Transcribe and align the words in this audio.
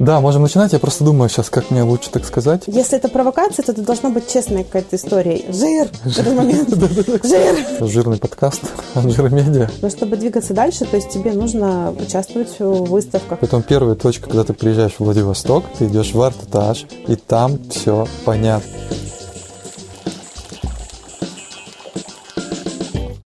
Да, 0.00 0.20
можем 0.20 0.42
начинать. 0.42 0.72
Я 0.72 0.78
просто 0.78 1.04
думаю 1.04 1.28
сейчас, 1.28 1.50
как 1.50 1.70
мне 1.70 1.82
лучше 1.82 2.10
так 2.10 2.24
сказать. 2.24 2.64
Если 2.66 2.96
это 2.96 3.08
провокация, 3.08 3.64
то 3.64 3.72
это 3.72 3.82
должна 3.82 4.10
быть 4.10 4.32
честная 4.32 4.62
какая-то 4.62 4.96
история. 4.96 5.42
Жир! 5.52 5.88
Жир! 7.24 7.88
Жирный 7.88 8.18
подкаст 8.18 8.62
от 8.94 9.10
Жиромедиа. 9.10 9.68
Но 9.82 9.90
чтобы 9.90 10.16
двигаться 10.16 10.54
дальше, 10.54 10.84
то 10.84 10.96
есть 10.96 11.10
тебе 11.10 11.32
нужно 11.32 11.90
участвовать 11.90 12.58
в 12.60 12.84
выставках. 12.84 13.40
Поэтому 13.40 13.62
первая 13.62 13.96
точка, 13.96 14.26
когда 14.26 14.44
ты 14.44 14.52
приезжаешь 14.52 14.94
в 14.94 15.00
Владивосток, 15.00 15.64
ты 15.78 15.86
идешь 15.86 16.14
в 16.14 16.22
Артэтаж, 16.22 16.86
и 17.08 17.16
там 17.16 17.58
все 17.70 18.06
понятно. 18.24 18.70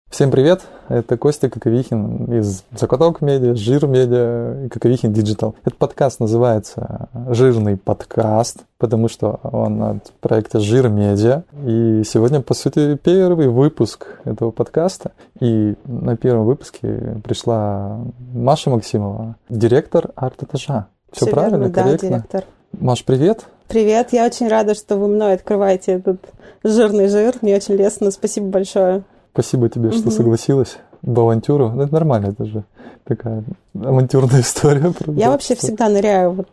Всем 0.10 0.32
привет! 0.32 0.62
Это 0.92 1.16
Костя 1.16 1.50
Коковихин 1.50 2.26
из 2.38 2.64
Закаток 2.76 3.22
Медиа, 3.22 3.56
Жир 3.56 3.88
Медиа 3.88 4.66
и 4.66 4.68
Коковихин 4.68 5.14
Digital. 5.14 5.56
Этот 5.64 5.80
подкаст 5.80 6.20
называется 6.20 7.08
«Жирный 7.30 7.78
подкаст», 7.78 8.66
потому 8.78 9.08
что 9.08 9.40
он 9.42 9.82
от 9.82 10.12
проекта 10.20 10.60
Жир 10.60 10.90
Медиа. 10.90 11.44
И 11.66 12.04
сегодня, 12.06 12.42
по 12.42 12.54
сути, 12.54 12.98
первый 12.98 13.48
выпуск 13.48 14.20
этого 14.26 14.52
подкаста. 14.52 15.14
И 15.40 15.76
на 15.86 16.18
первом 16.18 16.46
выпуске 16.46 17.22
пришла 17.24 18.02
Маша 18.34 18.70
Максимова, 18.70 19.38
директор 19.48 20.10
арт-этажа. 20.18 20.88
Все, 21.14 21.26
Всё 21.26 21.34
правильно, 21.34 21.68
верно, 21.68 21.74
корректно? 21.74 22.10
Да, 22.10 22.16
директор. 22.18 22.44
Маш, 22.78 23.06
привет! 23.06 23.46
Привет, 23.70 24.10
я 24.12 24.26
очень 24.26 24.50
рада, 24.50 24.76
что 24.76 24.98
вы 24.98 25.08
мной 25.08 25.36
открываете 25.36 25.94
этот 25.94 26.20
жирный 26.66 27.08
жир. 27.08 27.36
Мне 27.42 27.56
очень 27.56 27.76
лестно, 27.76 28.12
спасибо 28.12 28.48
большое. 28.48 29.04
Спасибо 29.34 29.70
тебе, 29.70 29.92
что 29.92 30.04
Мгм. 30.08 30.12
согласилась 30.12 30.78
в 31.02 31.20
авантюру. 31.20 31.70
Ну, 31.70 31.84
это 31.84 31.94
нормально, 31.94 32.28
это 32.28 32.46
же 32.46 32.64
такая 33.06 33.44
авантюрная 33.74 34.42
история. 34.42 34.92
правда. 34.92 35.20
Я 35.20 35.32
вообще 35.32 35.56
всегда 35.56 35.90
ныряю 35.90 36.32
вот 36.32 36.48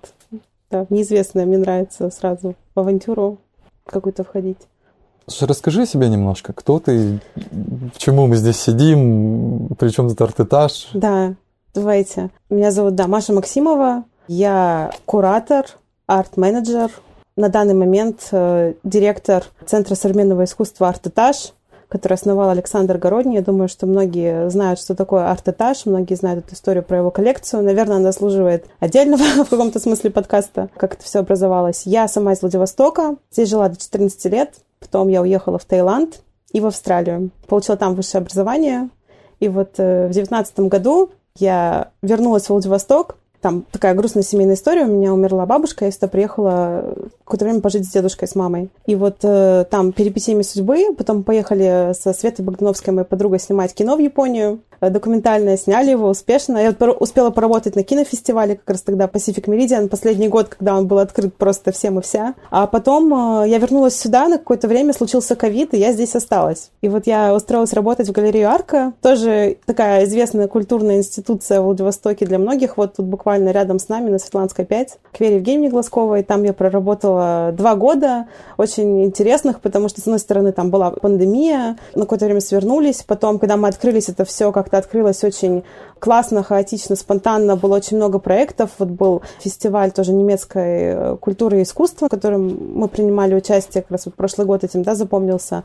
да, 0.71 0.85
в 0.85 0.91
неизвестное. 0.91 1.45
Мне 1.47 1.59
нравится 1.59 2.11
сразу 2.11 2.55
в 2.75 2.81
авантюру 2.81 3.39
какую-то 3.85 4.23
входить. 4.25 4.59
Слушай, 5.27 5.49
расскажи 5.51 5.83
о 5.83 5.87
себе 5.87 6.09
немножко. 6.09 6.53
Кто 6.55 6.79
ты, 6.79 7.21
почему 7.93 8.27
мы 8.27 8.37
здесь 8.37 8.57
сидим, 8.59 9.69
при 9.79 9.91
чем 9.91 10.09
тут 10.09 10.21
арт-этаж? 10.21 10.89
Да, 10.95 11.35
давайте. 11.75 12.31
Меня 12.49 12.71
зовут, 12.71 12.95
да, 12.95 13.07
Маша 13.09 13.33
Максимова. 13.35 14.05
Я 14.27 14.91
куратор, 15.05 15.67
арт-менеджер. 16.07 16.91
На 17.37 17.49
данный 17.51 17.75
момент 17.75 18.29
э, 18.33 18.75
директор 18.85 19.45
Центра 19.67 19.95
современного 19.95 20.45
искусства 20.45 20.89
«Арт-этаж», 20.89 21.53
который 21.89 22.15
основал 22.15 22.51
Александр 22.51 22.99
Городний. 22.99 23.37
Я 23.37 23.43
думаю, 23.43 23.69
что 23.69 23.87
многие 23.87 24.51
знают, 24.51 24.79
что 24.79 24.95
такое 24.95 25.31
арт-этаж, 25.31 25.87
многие 25.87 26.15
знают 26.15 26.45
эту 26.45 26.55
историю 26.55 26.83
про 26.83 26.99
его 26.99 27.11
коллекцию. 27.11 27.63
Наверное, 27.63 27.97
она 27.97 28.13
заслуживает 28.13 28.67
отдельного 28.79 29.23
в 29.45 29.49
каком-то 29.49 29.81
смысле 29.81 30.11
подкаста, 30.11 30.69
как 30.77 30.95
это 30.95 31.05
все 31.05 31.21
образовалось. 31.21 31.83
Я 31.87 32.09
сама 32.09 32.33
из 32.33 32.43
Владивостока, 32.43 33.17
здесь 33.31 33.49
жила 33.49 33.69
до 33.69 33.77
14 33.77 34.25
лет, 34.27 34.55
потом 34.81 35.09
я 35.09 35.23
уехала 35.23 35.59
в 35.59 35.65
Таиланд 35.65 36.21
и 36.53 36.61
в 36.61 36.67
Австралию. 36.67 37.31
Получила 37.47 37.77
там 37.77 37.95
высшее 37.95 38.21
образование, 38.21 38.91
и 39.41 39.49
вот 39.49 39.75
э, 39.79 40.09
в 40.09 40.11
девятнадцатом 40.11 40.69
году 40.69 41.11
я 41.37 41.91
вернулась 42.03 42.45
в 42.45 42.51
Владивосток. 42.51 43.17
Там 43.41 43.65
такая 43.71 43.95
грустная 43.95 44.25
семейная 44.25 44.57
история. 44.57 44.85
У 44.85 44.89
меня 44.89 45.15
умерла 45.15 45.47
бабушка, 45.47 45.85
я 45.85 45.93
сюда 45.93 46.09
приехала 46.09 46.95
какое-то 47.29 47.45
время 47.45 47.61
пожить 47.61 47.87
с 47.87 47.93
дедушкой, 47.93 48.27
с 48.27 48.35
мамой. 48.35 48.71
И 48.87 48.97
вот 48.97 49.19
э, 49.23 49.65
там 49.71 49.93
перипетиями 49.93 50.43
судьбы, 50.43 50.95
потом 50.97 51.23
поехали 51.23 51.93
со 51.99 52.13
Светой 52.13 52.45
Богдановской, 52.45 52.93
моей 52.93 53.07
подругой, 53.07 53.39
снимать 53.39 53.75
кино 53.75 53.97
в 53.97 54.01
Японию. 54.01 54.61
Э, 54.81 54.91
Документальное 54.91 55.57
сняли 55.57 55.91
его 55.91 56.09
успешно. 56.09 56.59
Я 56.59 56.75
вот 56.79 56.97
успела 57.01 57.31
поработать 57.31 57.77
на 57.77 57.83
кинофестивале 57.83 58.57
как 58.57 58.71
раз 58.71 58.83
тогда 58.83 59.07
Pacific 59.07 59.45
Meridian, 59.45 59.89
последний 59.89 60.29
год, 60.29 60.49
когда 60.49 60.77
он 60.77 60.87
был 60.87 60.99
открыт 60.99 61.35
просто 61.35 61.73
всем 61.73 61.99
и 61.99 62.03
вся. 62.03 62.35
А 62.51 62.67
потом 62.67 63.43
э, 63.43 63.49
я 63.49 63.59
вернулась 63.59 63.97
сюда 63.97 64.29
на 64.29 64.39
какое-то 64.39 64.69
время, 64.69 64.93
случился 64.93 65.37
ковид, 65.37 65.75
и 65.75 65.79
я 65.79 65.93
здесь 65.93 66.15
осталась. 66.15 66.71
И 66.81 66.89
вот 66.89 67.07
я 67.07 67.35
устроилась 67.35 67.73
работать 67.73 68.09
в 68.09 68.13
галерею 68.13 68.49
Арка, 68.49 68.93
тоже 69.03 69.57
такая 69.67 70.05
известная 70.05 70.49
культурная 70.49 70.97
институция 70.99 71.61
в 71.61 71.65
Владивостоке 71.65 72.27
для 72.27 72.39
многих. 72.39 72.77
Вот 72.77 72.97
тут 72.97 73.07
буквально 73.07 73.51
рядом 73.51 73.79
с 73.79 73.89
нами 73.89 74.11
на 74.11 74.19
Светланской 74.19 74.65
5, 74.65 74.99
к 75.13 75.21
Вере 75.21 75.37
Евгеньевне 75.37 75.71
Глазковой. 75.71 76.23
Там 76.23 76.45
я 76.45 76.53
проработала 76.53 77.18
два 77.53 77.75
года, 77.75 78.27
очень 78.57 79.05
интересных, 79.05 79.61
потому 79.61 79.89
что, 79.89 80.01
с 80.01 80.05
одной 80.05 80.19
стороны, 80.19 80.53
там 80.53 80.71
была 80.71 80.91
пандемия, 80.91 81.77
на 81.95 82.03
какое-то 82.03 82.25
время 82.25 82.41
свернулись. 82.41 83.03
Потом, 83.07 83.39
когда 83.39 83.57
мы 83.57 83.69
открылись, 83.69 84.09
это 84.09 84.25
все 84.25 84.53
как-то 84.53 84.79
открылось 84.79 85.25
очень 85.25 85.65
классно, 85.99 86.43
хаотично, 86.43 86.97
спонтанно. 86.97 87.57
Было 87.57 87.77
очень 87.77 87.97
много 87.97 88.19
проектов. 88.19 88.71
Вот 88.79 88.89
был 88.89 89.23
фестиваль 89.41 89.91
тоже 89.93 90.13
немецкой 90.13 90.63
э, 90.63 91.17
культуры 91.17 91.61
и 91.61 91.63
искусства, 91.63 92.07
в 92.07 92.11
котором 92.11 92.79
мы 92.79 92.89
принимали 92.89 93.35
участие, 93.35 93.83
как 93.83 93.91
раз 93.93 94.07
вот 94.07 94.15
прошлый 94.15 94.47
год 94.47 94.65
этим, 94.65 94.83
да, 94.83 94.95
запомнился. 94.95 95.65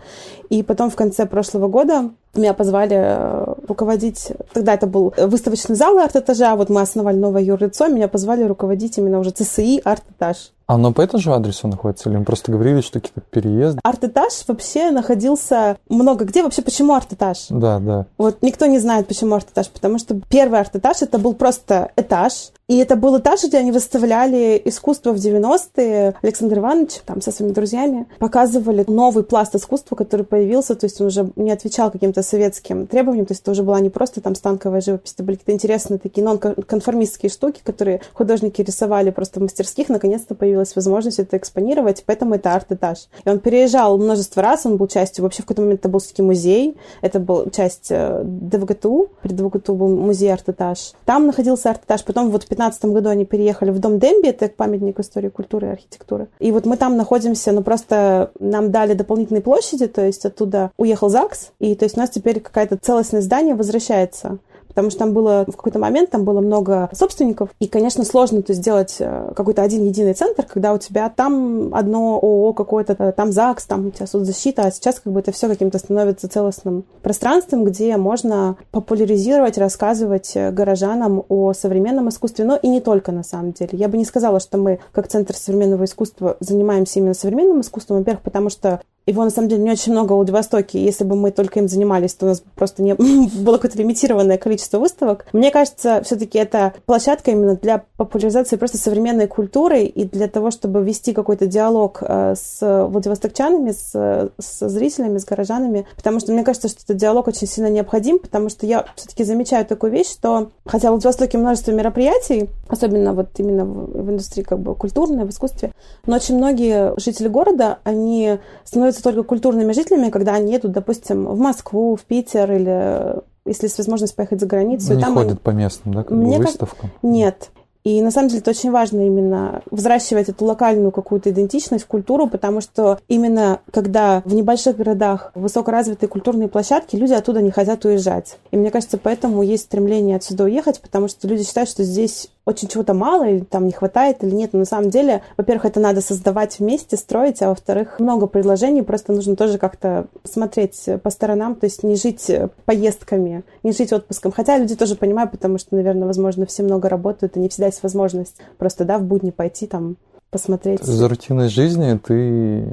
И 0.50 0.64
потом 0.64 0.90
в 0.90 0.96
конце 0.96 1.26
прошлого 1.26 1.68
года 1.68 2.12
меня 2.36 2.54
позвали 2.54 2.96
э, 2.96 3.54
руководить, 3.68 4.32
тогда 4.54 4.74
это 4.74 4.88
был 4.88 5.14
выставочный 5.18 5.76
зал 5.76 5.98
арт-этажа, 6.00 6.56
вот 6.56 6.70
мы 6.70 6.82
основали 6.82 7.18
новое 7.18 7.44
юрлицо, 7.44 7.88
меня 7.88 8.08
позвали 8.08 8.44
руководить 8.44 8.98
именно 8.98 9.20
уже 9.20 9.30
ЦСИ 9.30 9.82
арт-этаж. 9.84 10.52
А 10.66 10.76
оно 10.76 10.94
по 10.94 11.02
этому 11.02 11.22
же 11.22 11.34
адресу 11.34 11.68
находится? 11.68 12.10
Или 12.10 12.18
мы 12.18 12.24
просто 12.24 12.52
говорили, 12.52 12.82
что 12.82 13.00
какие-то 13.00 13.22
переезды? 13.22 13.82
Арт-этаж 13.84 14.46
вообще 14.48 14.92
находился 14.92 15.78
много 15.90 16.24
где. 16.24 16.42
Вообще, 16.42 16.62
почему 16.62 16.94
арт-этаж? 16.94 17.48
Да, 17.50 17.80
да. 17.80 18.06
Вот 18.18 18.38
никто 18.42 18.66
не 18.66 18.80
знает, 18.80 19.08
почему 19.08 19.36
арт-этаж, 19.36 19.70
потому 19.70 20.00
что 20.00 20.22
первый 20.30 20.60
арт-этаж 20.60 21.02
это 21.02 21.18
был 21.18 21.34
просто 21.34 21.92
этаж, 21.96 22.52
и 22.70 22.78
это 22.78 22.96
был 22.96 23.20
этаж, 23.20 23.44
где 23.44 23.58
они 23.58 23.72
выставляли 23.72 24.62
искусство 24.64 25.12
в 25.12 25.18
90-е. 25.18 26.16
Александр 26.22 26.60
Иванович 26.60 27.02
там 27.06 27.22
со 27.22 27.32
своими 27.32 27.54
друзьями 27.54 28.08
показывали 28.20 28.86
новый 28.88 29.26
пласт 29.26 29.54
искусства, 29.54 29.96
который 29.96 30.26
появился, 30.26 30.76
то 30.76 30.86
есть 30.86 31.00
он 31.02 31.08
уже 31.08 31.30
не 31.36 31.52
отвечал 31.52 31.92
каким-то 31.92 32.24
советским 32.24 32.88
требованиям, 32.88 33.26
то 33.26 33.34
есть 33.34 33.42
это 33.42 33.52
уже 33.52 33.64
была 33.64 33.82
не 33.82 33.90
просто 33.90 34.22
там 34.22 34.34
станковая 34.34 34.80
живопись, 34.80 35.14
это 35.14 35.24
были 35.24 35.36
какие-то 35.36 35.52
интересные 35.52 36.00
такие 36.00 36.24
нон-конформистские 36.24 37.30
штуки, 37.30 37.62
которые 37.64 38.02
художники 38.14 38.62
рисовали 38.62 39.12
просто 39.12 39.40
в 39.40 39.44
мастерских, 39.44 39.90
наконец-то 39.90 40.34
появилась 40.34 40.76
возможность 40.76 41.20
это 41.20 41.36
экспонировать, 41.36 42.04
поэтому 42.06 42.36
это 42.36 42.54
арт-этаж. 42.54 43.10
И 43.26 43.30
он 43.30 43.40
переезжал 43.40 43.98
множество 43.98 44.42
раз, 44.42 44.66
он 44.66 44.78
был 44.78 44.88
частью, 44.88 45.24
вообще 45.24 45.44
в 45.44 45.46
какой-то 45.46 45.62
момент 45.64 45.82
это 45.82 45.90
был 45.90 46.00
все-таки 46.00 46.22
музей, 46.22 46.78
это 47.02 47.20
был 47.20 47.50
часть 47.50 47.88
э, 47.90 48.22
ДВГТУ, 48.24 49.10
при 49.22 49.34
ДВГТУ 49.34 49.76
был 49.76 49.90
музей 49.90 50.13
арт-этаж. 50.22 50.94
Там 51.06 51.28
находился 51.28 51.70
арт-этаж, 51.70 52.04
потом 52.04 52.30
вот 52.30 52.44
в 52.44 52.48
15 52.48 52.86
году 52.86 53.10
они 53.10 53.26
переехали 53.26 53.72
в 53.72 53.80
Дом 53.80 54.00
Демби, 54.00 54.28
это 54.28 54.48
памятник 54.50 55.00
истории 55.00 55.30
культуры 55.30 55.68
и 55.68 55.72
архитектуры. 55.72 56.28
И 56.40 56.52
вот 56.52 56.66
мы 56.66 56.78
там 56.78 56.98
находимся, 56.98 57.52
ну 57.52 57.64
просто 57.64 58.32
нам 58.40 58.72
дали 58.72 58.94
дополнительные 58.94 59.42
площади, 59.42 59.88
то 59.88 60.06
есть 60.06 60.26
оттуда 60.26 60.72
уехал 60.78 61.10
ЗАГС, 61.10 61.52
и 61.60 61.76
то 61.76 61.86
есть 61.86 61.98
у 61.98 62.00
нас 62.00 62.10
теперь 62.10 62.40
какая-то 62.40 62.78
целостное 62.78 63.22
здание 63.22 63.56
возвращается 63.56 64.40
потому 64.74 64.90
что 64.90 65.00
там 65.00 65.14
было 65.14 65.46
в 65.48 65.56
какой-то 65.56 65.80
момент 65.80 66.10
там 66.10 66.24
было 66.24 66.42
много 66.42 66.90
собственников, 66.94 67.50
и, 67.60 67.68
конечно, 67.68 68.04
сложно 68.04 68.42
то 68.42 68.54
сделать 68.54 68.98
э, 69.00 69.32
какой-то 69.36 69.62
один 69.62 69.86
единый 69.86 70.14
центр, 70.14 70.46
когда 70.46 70.74
у 70.74 70.78
тебя 70.78 71.10
там 71.10 71.74
одно 71.74 72.20
ООО 72.22 72.54
какое-то, 72.54 72.96
э, 72.98 73.12
там 73.12 73.32
ЗАГС, 73.32 73.66
там 73.66 73.88
у 73.88 73.92
тебя 73.92 74.08
соцзащита, 74.08 74.64
а 74.64 74.72
сейчас 74.72 75.00
как 75.00 75.14
бы 75.14 75.20
это 75.20 75.32
все 75.32 75.48
каким-то 75.48 75.78
становится 75.78 76.28
целостным 76.28 76.86
пространством, 77.02 77.64
где 77.64 77.98
можно 77.98 78.58
популяризировать, 78.72 79.58
рассказывать 79.58 80.32
э, 80.36 80.52
горожанам 80.52 81.24
о 81.30 81.54
современном 81.54 82.10
искусстве, 82.10 82.46
но 82.46 82.56
и 82.56 82.68
не 82.68 82.82
только 82.82 83.12
на 83.12 83.24
самом 83.24 83.54
деле. 83.54 83.72
Я 83.74 83.88
бы 83.88 83.98
не 83.98 84.06
сказала, 84.06 84.40
что 84.40 84.58
мы 84.58 84.80
как 84.92 85.08
Центр 85.08 85.36
современного 85.36 85.86
искусства 85.86 86.38
занимаемся 86.40 87.00
именно 87.00 87.14
современным 87.14 87.62
искусством, 87.62 88.00
во-первых, 88.00 88.24
потому 88.24 88.50
что 88.50 88.82
его, 89.06 89.24
на 89.24 89.30
самом 89.30 89.50
деле, 89.50 89.64
не 89.64 89.72
очень 89.72 89.92
много 89.92 90.14
в 90.14 90.16
Владивостоке. 90.16 90.84
Если 90.84 91.04
бы 91.04 91.16
мы 91.16 91.32
только 91.32 91.60
им 91.60 91.68
занимались, 91.68 92.14
то 92.14 92.26
у 92.26 92.30
нас 92.30 92.44
просто 92.56 92.84
не 92.84 92.94
было 93.44 93.56
какое-то 93.56 93.78
лимитированное 93.78 94.38
количество 94.38 94.80
выставок. 94.80 95.26
Мне 95.34 95.52
кажется, 95.52 96.02
все-таки 96.04 96.38
это 96.38 96.74
площадка 96.86 97.32
именно 97.32 97.56
для 97.56 97.84
популяризации 97.98 98.56
просто 98.56 98.78
современной 98.78 99.28
культуры 99.28 99.84
и 99.84 100.06
для 100.06 100.28
того, 100.28 100.52
чтобы 100.52 100.84
вести 100.84 101.14
какой-то 101.14 101.48
диалог 101.48 102.00
э, 102.02 102.36
с 102.38 102.60
владивостокчанами, 102.62 103.72
с, 103.72 104.32
с 104.38 104.70
зрителями, 104.70 105.18
с 105.18 105.26
горожанами. 105.26 105.86
Потому 105.96 106.20
что 106.20 106.32
мне 106.32 106.44
кажется, 106.44 106.70
что 106.70 106.82
этот 106.84 106.98
диалог 106.98 107.28
очень 107.28 107.48
сильно 107.48 107.68
необходим, 107.68 108.20
потому 108.20 108.50
что 108.50 108.66
я 108.66 108.86
все-таки 108.96 109.24
замечаю 109.24 109.66
такую 109.66 109.92
вещь, 109.92 110.12
что 110.12 110.50
хотя 110.66 110.90
в 110.90 110.92
Владивостоке 110.92 111.38
множество 111.38 111.72
мероприятий, 111.72 112.50
особенно 112.70 113.14
вот 113.14 113.28
именно 113.38 113.66
в, 113.66 114.04
в 114.04 114.10
индустрии 114.10 114.44
как 114.44 114.60
бы 114.60 114.76
культурной, 114.76 115.26
в 115.26 115.30
искусстве, 115.30 115.74
но 116.06 116.16
очень 116.16 116.38
многие 116.38 116.98
жители 117.00 117.28
города, 117.28 117.80
они 117.84 118.40
становятся 118.64 118.93
только 119.02 119.24
культурными 119.24 119.72
жителями, 119.72 120.10
когда 120.10 120.34
они 120.34 120.52
едут, 120.52 120.72
допустим, 120.72 121.26
в 121.26 121.40
Москву, 121.40 121.96
в 121.96 122.02
Питер 122.02 122.52
или 122.52 123.22
если 123.46 123.66
есть 123.66 123.78
возможность 123.78 124.16
поехать 124.16 124.40
за 124.40 124.46
границу. 124.46 124.94
Не 124.94 125.02
там 125.02 125.16
ходят 125.16 125.32
они... 125.32 125.40
по 125.40 125.50
местным, 125.50 125.96
да, 125.96 126.04
как 126.04 126.12
Мне 126.12 126.38
бы 126.38 126.44
как- 126.44 126.52
выставкам? 126.52 126.92
Нет. 127.02 127.50
И 127.84 128.02
на 128.02 128.12
самом 128.12 128.30
деле 128.30 128.40
это 128.40 128.52
очень 128.52 128.72
важно 128.72 129.06
именно 129.06 129.62
взращивать 129.70 130.30
эту 130.30 130.46
локальную 130.46 130.92
какую-то 130.92 131.32
идентичность, 131.32 131.84
культуру, 131.84 132.28
потому 132.28 132.62
что 132.62 133.00
именно 133.10 133.60
когда 133.72 134.22
в 134.24 134.34
небольших 134.34 134.78
городах 134.78 135.32
высокоразвитые 135.36 136.08
культурные 136.08 136.48
площадки, 136.48 136.96
люди 136.96 137.12
оттуда 137.12 137.42
не 137.42 137.52
хотят 137.52 137.84
уезжать. 137.84 138.38
И 138.52 138.58
мне 138.58 138.72
кажется, 138.72 138.98
поэтому 138.98 139.44
есть 139.44 139.64
стремление 139.64 140.16
отсюда 140.16 140.46
уехать, 140.46 140.80
потому 140.80 141.10
что 141.10 141.28
люди 141.28 141.44
считают, 141.44 141.70
что 141.70 141.84
здесь 141.84 142.30
очень 142.46 142.68
чего-то 142.68 142.94
мало, 142.94 143.28
или 143.28 143.40
там 143.40 143.66
не 143.66 143.72
хватает, 143.72 144.24
или 144.24 144.32
нет. 144.32 144.52
Но 144.54 144.60
на 144.60 144.66
самом 144.66 144.90
деле, 144.90 145.22
во-первых, 145.38 145.66
это 145.66 145.80
надо 145.80 146.02
создавать 146.02 146.60
вместе, 146.60 146.98
строить, 146.98 147.42
а 147.42 147.50
во-вторых, 147.50 148.00
много 148.00 148.28
предложений, 148.28 148.84
просто 148.84 149.14
нужно 149.14 149.36
тоже 149.36 149.58
как-то 149.58 150.08
смотреть 150.24 150.90
по 151.02 151.10
сторонам, 151.10 151.56
то 151.56 151.66
есть 151.66 151.84
не 151.84 151.96
жить 151.96 152.30
поездками, 152.66 153.44
не 153.64 153.72
жить 153.72 153.94
отпуском. 153.94 154.32
Хотя 154.32 154.58
люди 154.58 154.76
тоже 154.76 154.96
понимают, 154.96 155.32
потому 155.32 155.58
что, 155.58 155.76
наверное, 155.76 156.08
возможно, 156.08 156.46
все 156.46 156.64
много 156.64 156.90
работают, 156.90 157.38
и 157.38 157.40
не 157.40 157.50
всегда 157.50 157.68
есть 157.68 157.84
возможность 157.84 158.36
просто, 158.58 158.84
да, 158.84 158.98
в 158.98 159.04
будни 159.04 159.32
пойти 159.32 159.66
там 159.68 159.96
посмотреть. 160.30 160.84
За 160.84 161.08
рутиной 161.08 161.48
жизни 161.48 161.98
ты 161.98 162.66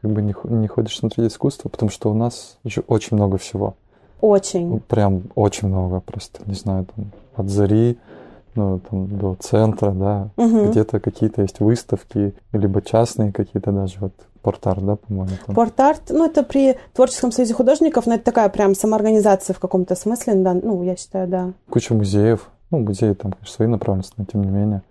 как 0.00 0.10
бы 0.10 0.22
не, 0.22 0.34
не 0.44 0.68
ходишь 0.68 0.96
смотреть 0.96 1.32
искусство, 1.32 1.68
потому 1.68 1.90
что 1.90 2.10
у 2.10 2.14
нас 2.14 2.56
еще 2.62 2.82
очень 2.86 3.16
много 3.16 3.36
всего. 3.36 3.74
Очень. 4.20 4.80
Прям 4.80 5.24
очень 5.34 5.68
много 5.68 6.00
просто, 6.00 6.40
не 6.46 6.54
знаю, 6.54 6.86
там, 6.94 7.10
от 7.36 7.50
зари 7.50 7.98
ну, 8.54 8.80
там, 8.80 9.08
до 9.18 9.36
центра, 9.40 9.90
да, 9.90 10.28
угу. 10.36 10.66
где-то 10.66 11.00
какие-то 11.00 11.42
есть 11.42 11.60
выставки, 11.60 12.34
либо 12.52 12.82
частные 12.82 13.32
какие-то 13.32 13.72
даже, 13.72 13.96
вот 14.00 14.12
Порт-арт, 14.44 14.84
да, 14.84 14.96
по-моему? 14.96 15.32
Там. 15.46 15.54
Порт-арт, 15.54 16.02
ну, 16.10 16.26
это 16.26 16.42
при 16.42 16.76
Творческом 16.92 17.32
союзе 17.32 17.54
художников, 17.54 18.06
но 18.06 18.16
это 18.16 18.24
такая 18.24 18.50
прям 18.50 18.74
самоорганизация 18.74 19.54
в 19.54 19.58
каком-то 19.58 19.94
смысле, 19.94 20.34
да, 20.34 20.52
ну, 20.52 20.82
я 20.82 20.96
считаю, 20.96 21.26
да. 21.28 21.52
Куча 21.70 21.94
музеев, 21.94 22.50
ну, 22.70 22.80
музеи 22.80 23.14
там, 23.14 23.32
конечно, 23.32 23.54
свои 23.54 23.68
направленности, 23.68 24.14
но 24.18 24.26
тем 24.26 24.42
не 24.42 24.50
менее. 24.50 24.82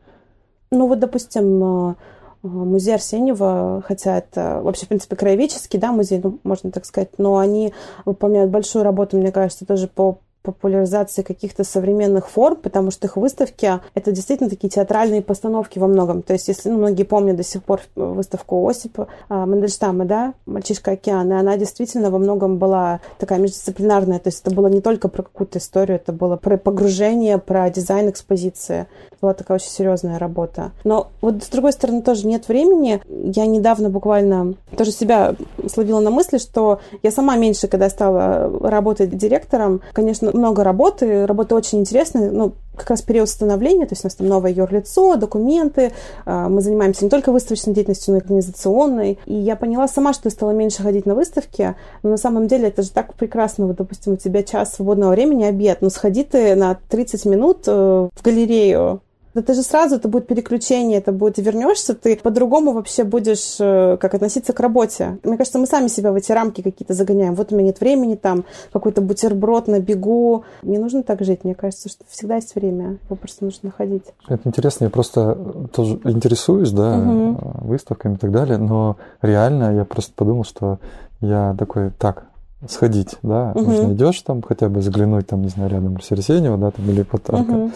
Ну, 0.71 0.87
вот, 0.87 0.97
допустим, 0.97 1.91
э, 1.91 1.95
музей 2.41 2.95
Арсеньева, 2.95 3.83
хотя 3.85 4.17
это 4.17 4.59
вообще, 4.63 4.85
в 4.85 4.89
принципе, 4.89 5.15
краеведческий, 5.15 5.77
да, 5.77 5.91
музей, 5.91 6.19
ну, 6.23 6.39
можно 6.43 6.71
так 6.71 6.83
сказать, 6.85 7.09
но 7.19 7.37
они 7.37 7.75
выполняют 8.05 8.49
большую 8.49 8.83
работу, 8.83 9.17
мне 9.17 9.31
кажется, 9.31 9.67
тоже 9.67 9.87
по 9.87 10.17
популяризации 10.43 11.21
каких-то 11.21 11.63
современных 11.63 12.29
форм, 12.29 12.57
потому 12.57 12.91
что 12.91 13.07
их 13.07 13.15
выставки— 13.15 13.79
это 13.95 14.11
действительно 14.11 14.49
такие 14.49 14.69
театральные 14.69 15.21
постановки 15.21 15.79
во 15.79 15.87
многом. 15.87 16.21
То 16.21 16.33
есть, 16.33 16.49
если 16.49 16.69
ну, 16.69 16.77
многие 16.77 17.03
помнят 17.03 17.37
до 17.37 17.43
сих 17.43 17.63
пор 17.63 17.81
выставку 17.95 18.67
Осипа 18.67 19.07
а, 19.29 19.45
Мандельштама, 19.45 20.05
да, 20.05 20.33
«Мальчишка 20.45 20.91
океана», 20.91 21.39
она 21.39 21.57
действительно 21.57 22.11
во 22.11 22.19
многом 22.19 22.57
была 22.57 22.99
такая 23.17 23.39
междисциплинарная. 23.39 24.19
То 24.19 24.27
есть 24.27 24.41
это 24.45 24.53
было 24.53 24.67
не 24.67 24.81
только 24.81 25.07
про 25.07 25.23
какую-то 25.23 25.59
историю, 25.59 25.95
это 25.95 26.11
было 26.11 26.35
про 26.35 26.57
погружение, 26.57 27.37
про 27.37 27.69
дизайн 27.69 28.09
экспозиции. 28.09 28.87
Была 29.21 29.33
такая 29.33 29.55
очень 29.55 29.69
серьезная 29.69 30.19
работа. 30.19 30.71
Но 30.83 31.07
вот 31.21 31.41
с 31.41 31.47
другой 31.47 31.71
стороны 31.71 32.01
тоже 32.01 32.27
нет 32.27 32.49
времени. 32.49 33.01
Я 33.07 33.45
недавно 33.45 33.89
буквально 33.89 34.55
тоже 34.77 34.91
себя 34.91 35.35
словила 35.71 36.01
на 36.01 36.09
мысли, 36.09 36.37
что 36.37 36.81
я 37.01 37.11
сама 37.11 37.37
меньше, 37.37 37.69
когда 37.69 37.89
стала 37.89 38.51
работать 38.59 39.15
директором, 39.15 39.79
конечно, 39.93 40.32
много 40.33 40.63
работы, 40.63 41.25
работа 41.25 41.55
очень 41.55 41.79
интересная, 41.79 42.31
ну, 42.31 42.53
как 42.75 42.89
раз 42.89 43.01
период 43.01 43.29
становления, 43.29 43.85
то 43.85 43.93
есть 43.93 44.03
у 44.03 44.07
нас 44.07 44.15
там 44.15 44.27
новое 44.27 44.51
юрлицо, 44.51 45.15
документы, 45.15 45.91
а, 46.25 46.49
мы 46.49 46.61
занимаемся 46.61 47.03
не 47.03 47.09
только 47.09 47.31
выставочной 47.31 47.73
деятельностью, 47.73 48.13
но 48.13 48.17
и 48.17 48.21
организационной. 48.21 49.19
И 49.25 49.33
я 49.33 49.55
поняла 49.55 49.87
сама, 49.87 50.13
что 50.13 50.27
я 50.27 50.31
стала 50.31 50.51
меньше 50.51 50.81
ходить 50.81 51.05
на 51.05 51.15
выставки, 51.15 51.75
но 52.01 52.09
на 52.11 52.17
самом 52.17 52.47
деле 52.47 52.69
это 52.69 52.81
же 52.81 52.89
так 52.89 53.13
прекрасно, 53.13 53.67
вот, 53.67 53.75
допустим, 53.75 54.13
у 54.13 54.17
тебя 54.17 54.43
час 54.43 54.73
свободного 54.73 55.11
времени, 55.11 55.43
обед, 55.43 55.81
но 55.81 55.89
сходи 55.89 56.23
ты 56.23 56.55
на 56.55 56.77
30 56.89 57.25
минут 57.25 57.63
э, 57.67 58.09
в 58.11 58.21
галерею, 58.23 59.01
да 59.33 59.41
ты 59.41 59.53
же 59.53 59.63
сразу, 59.63 59.95
это 59.95 60.07
будет 60.07 60.27
переключение, 60.27 60.99
это 60.99 61.11
будет, 61.11 61.37
вернешься, 61.37 61.95
ты 61.95 62.15
по-другому 62.17 62.73
вообще 62.73 63.03
будешь 63.03 63.57
э, 63.59 63.97
как 63.97 64.13
относиться 64.13 64.53
к 64.53 64.59
работе. 64.59 65.17
Мне 65.23 65.37
кажется, 65.37 65.59
мы 65.59 65.65
сами 65.65 65.87
себя 65.87 66.11
в 66.11 66.15
эти 66.15 66.31
рамки 66.31 66.61
какие-то 66.61 66.93
загоняем. 66.93 67.35
Вот 67.35 67.51
у 67.51 67.55
меня 67.55 67.67
нет 67.67 67.79
времени, 67.79 68.15
там, 68.15 68.45
какой-то 68.71 69.01
бутерброд 69.01 69.67
на 69.67 69.79
бегу. 69.79 70.43
Не 70.61 70.77
нужно 70.77 71.03
так 71.03 71.23
жить, 71.23 71.43
мне 71.43 71.55
кажется, 71.55 71.89
что 71.89 72.03
всегда 72.09 72.35
есть 72.35 72.55
время, 72.55 72.99
его 73.05 73.15
просто 73.15 73.43
нужно 73.43 73.59
находить. 73.63 74.03
Это 74.27 74.41
интересно, 74.47 74.85
я 74.85 74.89
просто 74.89 75.35
тоже 75.73 75.99
интересуюсь, 76.03 76.71
да, 76.71 76.97
угу. 76.97 77.67
выставками 77.67 78.15
и 78.15 78.17
так 78.17 78.31
далее, 78.31 78.57
но 78.57 78.97
реально 79.21 79.75
я 79.75 79.85
просто 79.85 80.13
подумал, 80.15 80.43
что 80.43 80.79
я 81.21 81.55
такой, 81.57 81.91
так, 81.91 82.25
сходить, 82.69 83.15
да, 83.23 83.51
угу. 83.55 83.65
нужно 83.65 83.93
идешь 83.93 84.21
там, 84.21 84.41
хотя 84.41 84.69
бы 84.69 84.81
заглянуть 84.81 85.27
там, 85.27 85.41
не 85.41 85.49
знаю, 85.49 85.69
рядом 85.69 86.01
с 86.01 86.11
Арсеньева, 86.11 86.57
да, 86.57 86.71
там, 86.71 86.89
или 86.89 87.03
под 87.03 87.29
угу. 87.29 87.71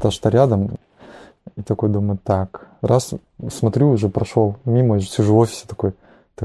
то, 0.00 0.10
что 0.10 0.28
рядом, 0.28 0.70
и 1.56 1.62
такой 1.62 1.88
думаю, 1.88 2.18
так, 2.22 2.68
раз 2.80 3.12
смотрю, 3.50 3.90
уже 3.90 4.08
прошел 4.08 4.56
мимо, 4.64 5.00
сижу 5.00 5.34
в 5.34 5.38
офисе 5.38 5.64
такой, 5.66 5.92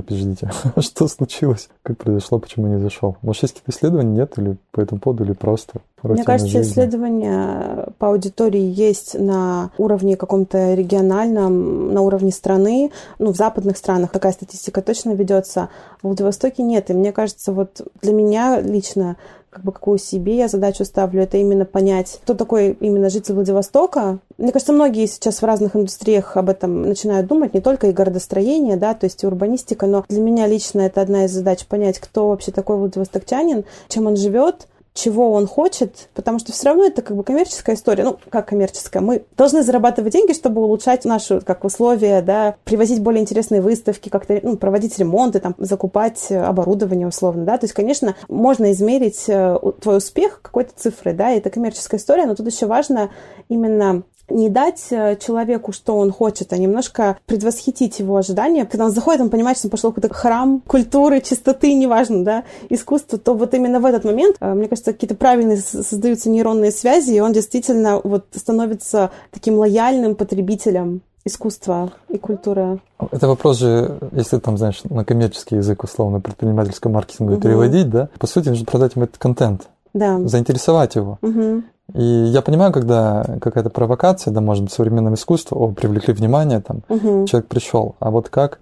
подождите, 0.02 0.50
что 0.80 1.08
случилось? 1.08 1.70
Как 1.84 1.98
произошло, 1.98 2.40
почему 2.40 2.68
не 2.68 2.80
зашел? 2.80 3.18
Может, 3.22 3.44
есть 3.44 3.54
какие-то 3.56 3.72
исследования, 3.72 4.12
нет? 4.12 4.38
Или 4.38 4.58
по 4.72 4.82
этому 4.82 5.00
поводу, 5.00 5.24
или 5.24 5.34
просто? 5.34 5.82
Мне 6.04 6.24
кажется, 6.24 6.60
жизни? 6.60 6.72
исследования 6.72 7.88
по 7.98 8.10
аудитории 8.10 8.62
есть 8.62 9.20
на 9.20 9.72
уровне 9.78 10.16
каком-то 10.16 10.76
региональном, 10.76 11.94
на 11.94 12.02
уровне 12.02 12.32
страны. 12.32 12.92
Ну, 13.18 13.34
в 13.34 13.36
западных 13.36 13.78
странах 13.78 14.12
такая 14.12 14.32
статистика 14.32 14.82
точно 14.82 15.12
ведется. 15.12 15.70
В 16.02 16.08
Владивостоке 16.08 16.62
нет. 16.62 16.90
И 16.90 16.94
мне 16.94 17.12
кажется, 17.12 17.52
вот 17.52 17.82
для 18.02 18.14
меня 18.14 18.62
лично 18.62 19.18
как 19.58 19.66
бы 19.66 19.72
какую 19.72 19.98
себе 19.98 20.38
я 20.38 20.48
задачу 20.48 20.86
ставлю, 20.86 21.24
это 21.24 21.38
именно 21.38 21.66
понять, 21.66 22.20
кто 22.22 22.36
такой 22.36 22.78
именно 22.80 23.10
житель 23.10 23.34
Владивостока. 23.34 24.20
Мне 24.38 24.52
кажется, 24.52 24.72
многие 24.72 25.08
сейчас 25.08 25.42
в 25.42 25.46
разных 25.46 25.76
индустриях 25.76 26.38
об 26.38 26.50
этом 26.50 26.84
начинают 26.84 27.26
думать, 27.26 27.56
не 27.56 27.60
только 27.60 27.88
и 27.88 27.92
городостроение, 27.92 28.78
да, 28.78 28.94
то 28.94 29.06
есть 29.06 29.24
и 29.24 29.28
урбанистика, 29.28 29.88
но 29.88 30.06
для 30.10 30.22
меня 30.22 30.46
лично 30.46 30.82
это 30.82 31.02
одна 31.02 31.26
из 31.26 31.32
задач 31.32 31.66
понять, 31.66 31.98
кто 31.98 32.30
вообще 32.30 32.52
такой 32.52 32.78
владивостокчанин, 32.78 33.66
чем 33.88 34.06
он 34.06 34.16
живет, 34.16 34.68
чего 34.98 35.32
он 35.32 35.48
хочет, 35.48 36.10
потому 36.14 36.40
что 36.40 36.52
все 36.52 36.66
равно 36.66 36.86
это 36.86 37.02
как 37.02 37.16
бы 37.16 37.24
коммерческая 37.24 37.76
история. 37.76 38.04
Ну, 38.04 38.18
как 38.30 38.50
коммерческая? 38.50 39.02
Мы 39.02 39.24
должны 39.38 39.64
зарабатывать 39.64 40.14
деньги, 40.14 40.34
чтобы 40.34 40.62
улучшать 40.62 41.06
наши 41.06 41.40
как 41.42 41.64
условия, 41.64 42.22
да, 42.22 42.56
привозить 42.64 43.02
более 43.02 43.22
интересные 43.22 43.62
выставки, 43.62 44.10
как-то 44.10 44.40
ну, 44.42 44.58
проводить 44.58 44.98
ремонты, 44.98 45.40
там, 45.40 45.56
закупать 45.58 46.32
оборудование 46.32 47.08
условно, 47.08 47.46
да. 47.46 47.58
То 47.58 47.66
есть, 47.66 47.74
конечно, 47.74 48.16
можно 48.28 48.72
измерить 48.72 49.26
э, 49.28 49.58
твой 49.82 49.98
успех 49.98 50.42
какой-то 50.42 50.72
цифрой, 50.76 51.14
да, 51.14 51.32
это 51.32 51.50
коммерческая 51.50 52.00
история, 52.00 52.26
но 52.26 52.36
тут 52.36 52.48
еще 52.48 52.66
важно 52.66 53.12
именно 53.50 54.04
не 54.30 54.50
дать 54.50 54.86
э, 54.92 55.18
человеку, 55.18 55.72
что 55.72 55.98
он 55.98 56.12
хочет, 56.12 56.54
а 56.54 56.58
немножко 56.58 57.18
предвосхитить 57.26 58.00
его 58.00 58.18
ожидания. 58.18 58.66
Когда 58.66 58.86
он 58.86 58.92
заходит, 58.92 59.22
он 59.22 59.30
понимает, 59.30 59.58
что 59.58 59.68
он 59.68 59.72
пошел 59.72 59.92
в 59.92 59.96
какой-то 59.96 60.14
храм 60.14 60.62
культуры, 60.68 61.22
чистоты, 61.22 61.74
неважно, 61.74 62.24
да, 62.24 62.44
искусства, 62.70 63.18
то 63.18 63.34
вот 63.34 63.54
именно 63.54 63.80
в 63.80 63.86
этот 63.86 64.04
момент, 64.04 64.38
э, 64.40 64.54
мне 64.54 64.68
кажется, 64.68 64.94
какие-то 64.94 65.16
правильные 65.16 65.58
создаются 65.58 66.30
нейронные 66.30 66.72
связи, 66.72 67.14
и 67.14 67.20
он 67.20 67.34
действительно 67.34 68.02
вот 68.04 68.26
становится 68.36 69.12
таким 69.32 69.56
лояльным 69.56 70.16
потребителем 70.16 71.02
искусства 71.26 71.92
и 72.10 72.18
культуры. 72.18 72.80
Это 73.12 73.28
вопрос 73.28 73.60
же, 73.60 74.00
если 74.14 74.40
там, 74.40 74.58
знаешь, 74.58 74.82
на 74.86 75.06
коммерческий 75.06 75.58
язык, 75.58 75.84
условно, 75.84 76.20
предпринимательского 76.20 76.92
маркетинга 76.92 77.34
угу. 77.34 77.42
переводить, 77.42 77.90
да, 77.90 78.10
по 78.18 78.28
сути, 78.28 78.50
нужно 78.50 78.66
продать 78.66 78.96
ему 78.96 79.06
этот 79.06 79.18
контент, 79.18 79.68
да. 79.94 80.20
заинтересовать 80.20 80.96
его. 80.96 81.20
Угу. 81.22 81.64
И 81.94 82.04
я 82.04 82.42
понимаю, 82.42 82.74
когда 82.74 83.24
какая-то 83.42 83.70
провокация, 83.70 84.34
да, 84.34 84.42
может 84.42 84.64
быть, 84.64 84.74
современном 84.74 85.14
искусстве, 85.14 85.58
о, 85.58 85.70
привлекли 85.72 86.14
внимание, 86.14 86.60
там, 86.62 86.82
угу. 86.90 87.26
человек 87.26 87.48
пришел. 87.48 87.96
А 88.00 88.12
вот 88.12 88.30
как, 88.30 88.60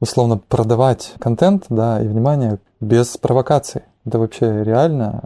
условно, 0.00 0.38
продавать 0.38 1.14
контент, 1.18 1.64
да, 1.68 2.02
и 2.02 2.06
внимание 2.06 2.58
без 2.80 3.16
провокации? 3.16 3.82
Это 4.04 4.18
вообще 4.18 4.62
реально? 4.62 5.22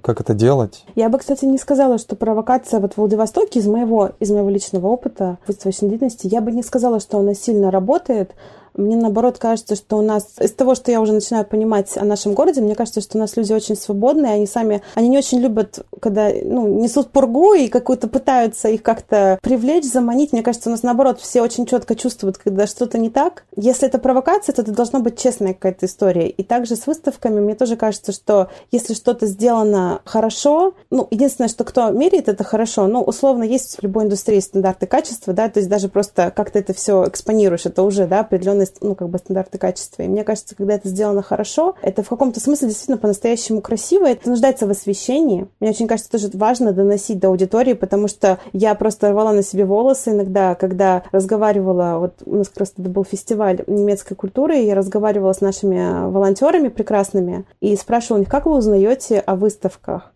как 0.00 0.20
это 0.20 0.34
делать? 0.34 0.84
Я 0.94 1.08
бы, 1.08 1.18
кстати, 1.18 1.44
не 1.44 1.58
сказала, 1.58 1.98
что 1.98 2.16
провокация 2.16 2.80
вот 2.80 2.94
в 2.94 2.98
Владивостоке 2.98 3.60
из 3.60 3.66
моего, 3.66 4.12
из 4.20 4.30
моего 4.30 4.48
личного 4.48 4.86
опыта 4.86 5.38
в 5.46 5.52
деятельности, 5.52 6.26
я 6.26 6.40
бы 6.40 6.52
не 6.52 6.62
сказала, 6.62 7.00
что 7.00 7.18
она 7.18 7.34
сильно 7.34 7.70
работает. 7.70 8.32
Мне 8.74 8.96
наоборот 8.96 9.38
кажется, 9.38 9.76
что 9.76 9.98
у 9.98 10.02
нас, 10.02 10.34
из 10.40 10.52
того, 10.52 10.74
что 10.74 10.90
я 10.90 11.00
уже 11.00 11.12
начинаю 11.12 11.44
понимать 11.44 11.96
о 11.96 12.04
нашем 12.04 12.34
городе, 12.34 12.60
мне 12.60 12.74
кажется, 12.74 13.00
что 13.00 13.18
у 13.18 13.20
нас 13.20 13.36
люди 13.36 13.52
очень 13.52 13.76
свободные, 13.76 14.32
они 14.32 14.46
сами, 14.46 14.82
они 14.94 15.08
не 15.08 15.18
очень 15.18 15.40
любят, 15.40 15.84
когда, 16.00 16.30
ну, 16.42 16.66
несут 16.66 17.10
пургу 17.10 17.54
и 17.54 17.68
какую-то 17.68 18.08
пытаются 18.08 18.68
их 18.68 18.82
как-то 18.82 19.38
привлечь, 19.42 19.84
заманить. 19.84 20.32
Мне 20.32 20.42
кажется, 20.42 20.68
у 20.68 20.72
нас 20.72 20.82
наоборот 20.82 21.20
все 21.20 21.42
очень 21.42 21.66
четко 21.66 21.94
чувствуют, 21.94 22.38
когда 22.38 22.66
что-то 22.66 22.98
не 22.98 23.10
так. 23.10 23.44
Если 23.56 23.86
это 23.86 23.98
провокация, 23.98 24.54
то 24.54 24.62
это 24.62 24.72
должна 24.72 25.00
быть 25.00 25.18
честная 25.18 25.54
какая-то 25.54 25.86
история. 25.86 26.28
И 26.28 26.42
также 26.42 26.76
с 26.76 26.86
выставками 26.86 27.40
мне 27.40 27.54
тоже 27.54 27.76
кажется, 27.76 28.12
что 28.12 28.48
если 28.70 28.94
что-то 28.94 29.26
сделано 29.26 30.00
хорошо, 30.04 30.74
ну, 30.90 31.06
единственное, 31.10 31.48
что 31.48 31.64
кто 31.64 31.90
меряет 31.90 32.28
это 32.28 32.44
хорошо, 32.44 32.86
ну, 32.86 33.02
условно, 33.02 33.42
есть 33.42 33.76
в 33.78 33.82
любой 33.82 34.04
индустрии 34.04 34.40
стандарты 34.40 34.86
качества, 34.86 35.32
да, 35.32 35.48
то 35.48 35.60
есть 35.60 35.68
даже 35.68 35.88
просто 35.88 36.32
как 36.34 36.50
ты 36.50 36.60
это 36.60 36.72
все 36.72 37.04
экспонируешь, 37.06 37.66
это 37.66 37.82
уже, 37.82 38.06
да, 38.06 38.20
определенный 38.20 38.61
определенные 38.62 38.92
ну, 38.92 38.94
как 38.94 39.08
бы 39.08 39.18
стандарты 39.18 39.58
качества. 39.58 40.02
И 40.02 40.08
мне 40.08 40.24
кажется, 40.24 40.56
когда 40.56 40.74
это 40.74 40.88
сделано 40.88 41.22
хорошо, 41.22 41.74
это 41.82 42.02
в 42.02 42.08
каком-то 42.08 42.40
смысле 42.40 42.68
действительно 42.68 42.98
по-настоящему 42.98 43.60
красиво. 43.60 44.06
Это 44.06 44.28
нуждается 44.28 44.66
в 44.66 44.70
освещении. 44.70 45.48
Мне 45.60 45.70
очень 45.70 45.86
кажется, 45.86 46.10
тоже 46.10 46.30
важно 46.34 46.72
доносить 46.72 47.18
до 47.18 47.28
аудитории, 47.28 47.74
потому 47.74 48.08
что 48.08 48.38
я 48.52 48.74
просто 48.74 49.10
рвала 49.10 49.32
на 49.32 49.42
себе 49.42 49.64
волосы 49.64 50.10
иногда, 50.10 50.54
когда 50.54 51.04
разговаривала, 51.12 51.98
вот 51.98 52.22
у 52.26 52.36
нас 52.36 52.48
как 52.48 52.58
раз 52.58 52.70
тогда 52.70 52.90
был 52.90 53.04
фестиваль 53.04 53.62
немецкой 53.66 54.14
культуры, 54.14 54.58
и 54.58 54.66
я 54.66 54.74
разговаривала 54.74 55.32
с 55.32 55.40
нашими 55.40 56.10
волонтерами 56.10 56.68
прекрасными 56.68 57.44
и 57.60 57.76
спрашивала 57.76 58.18
у 58.18 58.20
них, 58.20 58.28
как 58.28 58.46
вы 58.46 58.56
узнаете 58.56 59.20
о 59.20 59.36
выставках? 59.36 60.12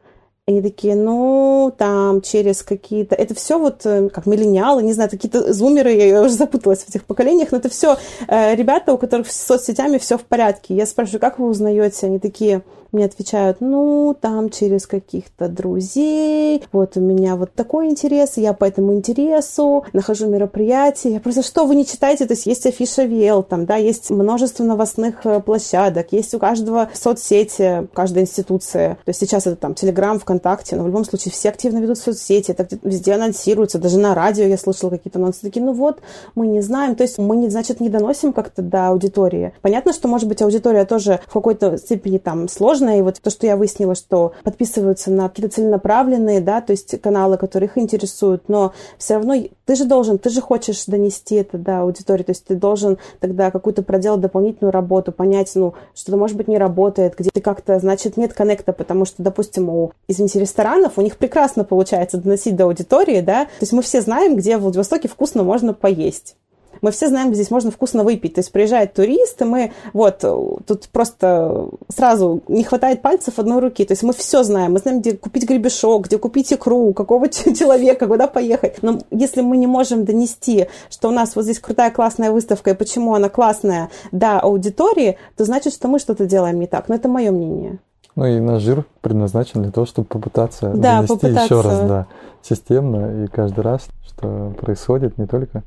Они 0.48 0.62
такие, 0.62 0.94
ну, 0.94 1.74
там, 1.76 2.20
через 2.20 2.62
какие-то... 2.62 3.16
Это 3.16 3.34
все 3.34 3.58
вот 3.58 3.84
э, 3.84 4.08
как 4.10 4.26
миллениалы, 4.26 4.84
не 4.84 4.92
знаю, 4.92 5.10
какие-то 5.10 5.52
зумеры, 5.52 5.92
я 5.92 6.22
уже 6.22 6.34
запуталась 6.34 6.84
в 6.84 6.88
этих 6.88 7.04
поколениях, 7.04 7.50
но 7.50 7.58
это 7.58 7.68
все 7.68 7.96
э, 8.28 8.54
ребята, 8.54 8.92
у 8.92 8.98
которых 8.98 9.32
с 9.32 9.44
соцсетями 9.44 9.98
все 9.98 10.16
в 10.16 10.22
порядке. 10.22 10.76
Я 10.76 10.86
спрашиваю, 10.86 11.20
как 11.20 11.40
вы 11.40 11.48
узнаете? 11.48 12.06
Они 12.06 12.20
такие, 12.20 12.62
мне 12.92 13.04
отвечают, 13.04 13.58
ну, 13.60 14.16
там 14.18 14.50
через 14.50 14.86
каких-то 14.86 15.48
друзей, 15.48 16.62
вот 16.72 16.96
у 16.96 17.00
меня 17.00 17.36
вот 17.36 17.52
такой 17.52 17.88
интерес, 17.88 18.36
я 18.36 18.52
по 18.52 18.64
этому 18.64 18.94
интересу 18.94 19.84
нахожу 19.92 20.28
мероприятия. 20.28 21.12
Я 21.12 21.20
просто, 21.20 21.42
что 21.42 21.66
вы 21.66 21.74
не 21.74 21.86
читаете? 21.86 22.26
То 22.26 22.34
есть 22.34 22.46
есть 22.46 22.66
афиша 22.66 23.06
ВЛ, 23.06 23.42
там, 23.42 23.66
да, 23.66 23.76
есть 23.76 24.10
множество 24.10 24.64
новостных 24.64 25.24
э, 25.24 25.40
площадок, 25.40 26.12
есть 26.12 26.34
у 26.34 26.38
каждого 26.38 26.88
соцсети, 26.94 27.88
каждой 27.92 28.22
институции. 28.22 28.96
То 29.04 29.08
есть 29.08 29.20
сейчас 29.20 29.46
это 29.46 29.56
там 29.56 29.74
Телеграм, 29.74 30.18
ВКонтакте, 30.18 30.35
но 30.76 30.82
в 30.82 30.86
любом 30.86 31.04
случае 31.04 31.32
все 31.32 31.48
активно 31.48 31.78
ведут 31.78 31.98
соцсети, 31.98 32.52
это 32.52 32.66
везде 32.82 33.12
анонсируется, 33.12 33.78
даже 33.78 33.98
на 33.98 34.14
радио 34.14 34.44
я 34.44 34.58
слышала 34.58 34.90
какие-то 34.90 35.18
анонсы, 35.18 35.40
такие, 35.42 35.64
ну 35.64 35.72
вот, 35.72 36.00
мы 36.34 36.46
не 36.46 36.60
знаем, 36.60 36.94
то 36.94 37.02
есть 37.02 37.18
мы, 37.18 37.36
не, 37.36 37.48
значит, 37.48 37.80
не 37.80 37.88
доносим 37.88 38.32
как-то 38.32 38.62
до 38.62 38.88
аудитории. 38.88 39.52
Понятно, 39.62 39.92
что, 39.92 40.08
может 40.08 40.28
быть, 40.28 40.42
аудитория 40.42 40.84
тоже 40.84 41.20
в 41.26 41.32
какой-то 41.32 41.78
степени 41.78 42.18
там 42.18 42.48
сложная. 42.48 42.98
И 42.98 43.02
вот 43.02 43.20
то, 43.20 43.30
что 43.30 43.46
я 43.46 43.56
выяснила, 43.56 43.94
что 43.94 44.32
подписываются 44.42 45.10
на 45.10 45.28
какие-то 45.28 45.54
целенаправленные, 45.54 46.40
да, 46.40 46.60
то 46.60 46.72
есть 46.72 47.00
каналы, 47.00 47.36
которые 47.36 47.68
их 47.68 47.78
интересуют, 47.78 48.48
но 48.48 48.72
все 48.98 49.14
равно 49.14 49.34
ты 49.64 49.74
же 49.74 49.84
должен, 49.84 50.18
ты 50.18 50.30
же 50.30 50.40
хочешь 50.40 50.84
донести 50.86 51.36
это 51.36 51.58
до 51.58 51.80
аудитории, 51.80 52.22
то 52.22 52.30
есть 52.30 52.44
ты 52.44 52.54
должен 52.54 52.98
тогда 53.20 53.50
какую-то 53.50 53.82
проделать 53.82 54.20
дополнительную 54.20 54.72
работу, 54.72 55.12
понять, 55.12 55.50
ну, 55.54 55.74
что-то, 55.94 56.16
может 56.16 56.36
быть, 56.36 56.48
не 56.48 56.58
работает, 56.58 57.14
где 57.18 57.30
ты 57.32 57.40
как-то, 57.40 57.78
значит, 57.78 58.16
нет 58.16 58.32
коннекта, 58.32 58.72
потому 58.72 59.04
что, 59.04 59.22
допустим, 59.22 59.68
у, 59.68 59.92
извините, 60.08 60.25
ресторанов, 60.34 60.94
у 60.96 61.02
них 61.02 61.16
прекрасно 61.16 61.64
получается 61.64 62.18
доносить 62.18 62.56
до 62.56 62.64
аудитории, 62.64 63.20
да, 63.20 63.44
то 63.44 63.62
есть 63.62 63.72
мы 63.72 63.82
все 63.82 64.00
знаем, 64.00 64.36
где 64.36 64.56
в 64.56 64.62
Владивостоке 64.62 65.08
вкусно 65.08 65.42
можно 65.42 65.72
поесть. 65.72 66.36
Мы 66.82 66.90
все 66.90 67.08
знаем, 67.08 67.28
где 67.28 67.36
здесь 67.36 67.50
можно 67.50 67.70
вкусно 67.70 68.04
выпить. 68.04 68.34
То 68.34 68.40
есть 68.40 68.52
приезжает 68.52 68.94
турист, 68.94 69.40
и 69.42 69.44
мы 69.44 69.72
вот 69.92 70.18
тут 70.20 70.88
просто 70.90 71.68
сразу 71.88 72.42
не 72.48 72.64
хватает 72.64 73.02
пальцев 73.02 73.38
одной 73.38 73.60
руки. 73.60 73.84
То 73.84 73.92
есть 73.92 74.02
мы 74.02 74.12
все 74.12 74.42
знаем. 74.42 74.72
Мы 74.72 74.78
знаем, 74.78 75.00
где 75.00 75.16
купить 75.16 75.48
гребешок, 75.48 76.06
где 76.06 76.18
купить 76.18 76.52
икру, 76.52 76.92
какого 76.92 77.28
человека, 77.30 78.06
куда 78.06 78.26
поехать. 78.26 78.82
Но 78.82 78.98
если 79.10 79.40
мы 79.40 79.56
не 79.56 79.66
можем 79.66 80.04
донести, 80.04 80.68
что 80.90 81.08
у 81.08 81.12
нас 81.12 81.36
вот 81.36 81.44
здесь 81.44 81.58
крутая 81.58 81.90
классная 81.90 82.30
выставка, 82.30 82.70
и 82.70 82.74
почему 82.74 83.14
она 83.14 83.28
классная 83.28 83.90
до 84.12 84.40
аудитории, 84.40 85.18
то 85.36 85.44
значит, 85.44 85.72
что 85.72 85.88
мы 85.88 85.98
что-то 85.98 86.26
делаем 86.26 86.60
не 86.60 86.66
так. 86.66 86.88
Но 86.88 86.94
это 86.94 87.08
мое 87.08 87.30
мнение. 87.30 87.78
Ну 88.16 88.24
и 88.24 88.40
наш 88.40 88.62
жир 88.62 88.86
предназначен 89.02 89.62
для 89.62 89.70
того, 89.70 89.86
чтобы 89.86 90.08
попытаться 90.08 90.72
да, 90.74 90.96
донести 90.96 91.14
попытаться... 91.14 91.44
еще 91.44 91.60
раз, 91.60 91.88
да, 91.88 92.06
системно 92.42 93.24
и 93.24 93.26
каждый 93.26 93.60
раз, 93.60 93.88
что 94.06 94.54
происходит 94.58 95.18
не 95.18 95.26
только 95.26 95.62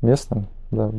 местным, 0.00 0.46
да, 0.70 0.90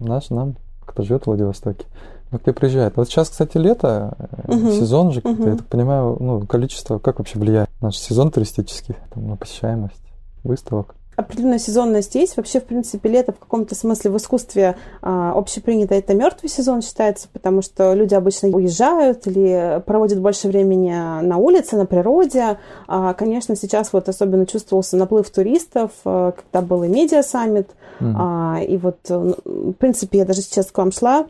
наш, 0.00 0.30
нам, 0.30 0.56
кто 0.84 1.04
живет 1.04 1.22
в 1.22 1.26
Владивостоке. 1.28 1.86
Ну, 2.30 2.38
кто 2.38 2.52
приезжает. 2.52 2.96
Вот 2.96 3.08
сейчас, 3.08 3.30
кстати, 3.30 3.56
лето, 3.56 4.14
угу. 4.46 4.72
сезон 4.72 5.12
же, 5.12 5.20
угу. 5.24 5.46
я 5.46 5.56
так 5.56 5.66
понимаю, 5.66 6.16
ну, 6.20 6.46
количество, 6.46 6.98
как 6.98 7.18
вообще 7.18 7.38
влияет 7.38 7.70
наш 7.80 7.96
сезон 7.96 8.30
туристический 8.30 8.96
там, 9.14 9.28
на 9.28 9.36
посещаемость 9.36 10.02
выставок? 10.42 10.94
Определенная 11.18 11.58
сезонность 11.58 12.14
есть. 12.14 12.36
Вообще, 12.36 12.60
в 12.60 12.64
принципе, 12.64 13.08
лето 13.08 13.32
в 13.32 13.40
каком-то 13.40 13.74
смысле 13.74 14.12
в 14.12 14.16
искусстве 14.18 14.76
а, 15.02 15.32
общепринято 15.32 15.96
это 15.96 16.14
мертвый 16.14 16.48
сезон 16.48 16.80
считается, 16.80 17.26
потому 17.32 17.60
что 17.60 17.92
люди 17.92 18.14
обычно 18.14 18.50
уезжают 18.50 19.26
или 19.26 19.82
проводят 19.84 20.20
больше 20.20 20.46
времени 20.46 20.92
на 20.92 21.36
улице, 21.36 21.76
на 21.76 21.86
природе. 21.86 22.58
А, 22.86 23.14
конечно, 23.14 23.56
сейчас 23.56 23.92
вот 23.92 24.08
особенно 24.08 24.46
чувствовался 24.46 24.96
наплыв 24.96 25.28
туристов, 25.28 25.90
а, 26.04 26.32
когда 26.32 26.64
был 26.64 26.84
и 26.84 26.88
медиа-саммит. 26.88 27.68
Mm-hmm. 27.98 28.14
А, 28.16 28.60
и 28.62 28.76
вот, 28.76 28.98
ну, 29.08 29.34
в 29.44 29.72
принципе, 29.72 30.18
я 30.18 30.24
даже 30.24 30.42
сейчас 30.42 30.70
к 30.70 30.78
вам 30.78 30.92
шла, 30.92 31.26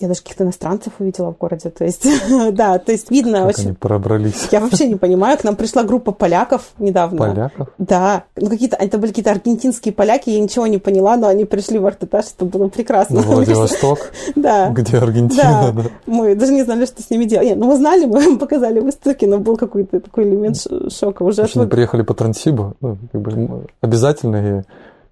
я 0.00 0.08
даже 0.08 0.20
каких-то 0.22 0.44
иностранцев 0.44 0.94
увидела 0.98 1.32
в 1.32 1.38
городе. 1.38 1.70
То 1.70 1.84
есть, 1.84 2.06
да, 2.52 2.78
то 2.78 2.92
есть 2.92 3.10
видно 3.10 3.40
как 3.40 3.48
очень... 3.48 3.64
они 3.64 3.72
пробрались. 3.74 4.48
Я 4.50 4.60
вообще 4.60 4.86
не 4.86 4.96
понимаю. 4.96 5.38
К 5.38 5.44
нам 5.44 5.56
пришла 5.56 5.82
группа 5.82 6.12
поляков 6.12 6.70
недавно. 6.78 7.18
Поляков? 7.18 7.68
Да. 7.78 8.24
Ну, 8.36 8.48
какие-то... 8.48 8.76
Это 8.76 8.98
были 8.98 9.10
какие-то 9.10 9.30
аргентинские 9.30 9.92
поляки, 9.92 10.30
я 10.30 10.40
ничего 10.40 10.66
не 10.66 10.78
поняла, 10.78 11.16
но 11.16 11.28
они 11.28 11.44
пришли 11.44 11.78
в 11.78 11.86
Артетаж, 11.86 12.26
это 12.36 12.44
было 12.44 12.68
прекрасно. 12.68 13.20
Ну, 13.20 13.32
Владивосток, 13.34 14.12
да. 14.36 14.70
где 14.70 14.96
Аргентина. 14.98 15.72
Да. 15.74 15.82
Мы 16.06 16.34
даже 16.34 16.52
не 16.52 16.62
знали, 16.62 16.86
что 16.86 17.02
с 17.02 17.10
ними 17.10 17.24
делать. 17.24 17.46
Нет, 17.48 17.58
ну, 17.58 17.66
мы 17.66 17.76
знали, 17.76 18.06
мы 18.06 18.24
им 18.24 18.38
показали 18.38 18.80
выставки, 18.80 19.24
но 19.26 19.38
был 19.38 19.56
какой-то 19.56 20.00
такой 20.00 20.24
элемент 20.24 20.56
шока. 20.92 21.22
Уже 21.22 21.42
от... 21.42 21.70
приехали 21.70 22.02
по 22.02 22.14
Транссибу, 22.14 22.74
ну, 22.80 22.98
обязательные 23.80 24.64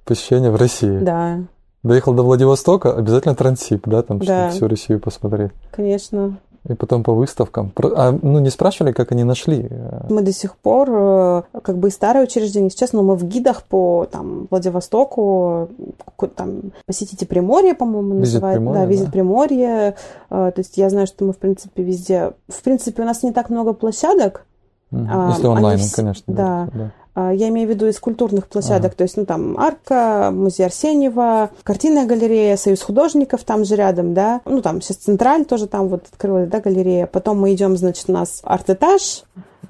посещения 0.04 0.50
в 0.50 0.56
России. 0.56 0.98
Да. 0.98 1.40
Доехал 1.82 2.12
до 2.12 2.22
Владивостока, 2.22 2.92
обязательно 2.92 3.34
трансип, 3.34 3.86
да, 3.86 4.02
там, 4.02 4.18
да. 4.18 4.24
чтобы 4.24 4.50
всю 4.50 4.68
Россию 4.68 5.00
посмотреть. 5.00 5.52
Конечно. 5.70 6.38
И 6.68 6.74
потом 6.74 7.02
по 7.02 7.14
выставкам. 7.14 7.72
А, 7.94 8.12
ну, 8.20 8.40
не 8.40 8.50
спрашивали, 8.50 8.92
как 8.92 9.12
они 9.12 9.24
нашли? 9.24 9.70
Мы 10.10 10.22
до 10.22 10.32
сих 10.32 10.56
пор, 10.56 10.88
э, 10.90 11.42
как 11.62 11.78
бы 11.78 11.88
и 11.88 11.90
старое 11.90 12.24
учреждение, 12.24 12.68
сейчас, 12.68 12.92
но 12.92 13.02
мы 13.02 13.14
в 13.14 13.24
гидах 13.24 13.62
по 13.62 14.06
там, 14.10 14.48
Владивостоку, 14.50 15.70
там, 16.34 16.72
посетите 16.84 17.26
Приморье, 17.26 17.74
по-моему, 17.74 18.14
называют. 18.14 18.58
Приморье, 18.58 18.82
да, 18.82 18.86
визит 18.86 19.06
да. 19.06 19.12
Приморье. 19.12 19.94
Э, 20.30 20.52
то 20.54 20.58
есть 20.58 20.76
я 20.76 20.90
знаю, 20.90 21.06
что 21.06 21.24
мы, 21.24 21.32
в 21.32 21.38
принципе, 21.38 21.82
везде... 21.82 22.32
В 22.48 22.62
принципе, 22.62 23.02
у 23.02 23.06
нас 23.06 23.22
не 23.22 23.32
так 23.32 23.50
много 23.50 23.72
площадок. 23.72 24.44
Если 24.90 25.46
онлайн, 25.46 25.78
они... 25.78 25.90
конечно. 25.90 26.34
Да. 26.34 26.68
да. 26.72 26.90
А, 27.18 27.32
я 27.32 27.48
имею 27.48 27.66
в 27.66 27.70
виду 27.70 27.88
из 27.88 27.98
культурных 27.98 28.46
площадок, 28.46 28.92
ага. 28.92 28.98
то 28.98 29.02
есть, 29.02 29.16
ну, 29.16 29.26
там, 29.26 29.58
Арка, 29.58 30.30
музей 30.32 30.64
Арсеньева, 30.66 31.50
картинная 31.64 32.06
галерея, 32.06 32.56
Союз 32.56 32.80
художников 32.80 33.42
там 33.42 33.64
же 33.64 33.74
рядом, 33.74 34.14
да, 34.14 34.40
ну, 34.44 34.62
там 34.62 34.80
сейчас 34.80 34.98
Централь 34.98 35.44
тоже 35.44 35.66
там 35.66 35.88
вот 35.88 36.04
открылась, 36.12 36.48
да, 36.48 36.60
галерея. 36.60 37.08
Потом 37.08 37.40
мы 37.40 37.52
идем, 37.54 37.76
значит, 37.76 38.08
у 38.08 38.12
нас 38.12 38.40
арт-этаж. 38.44 39.24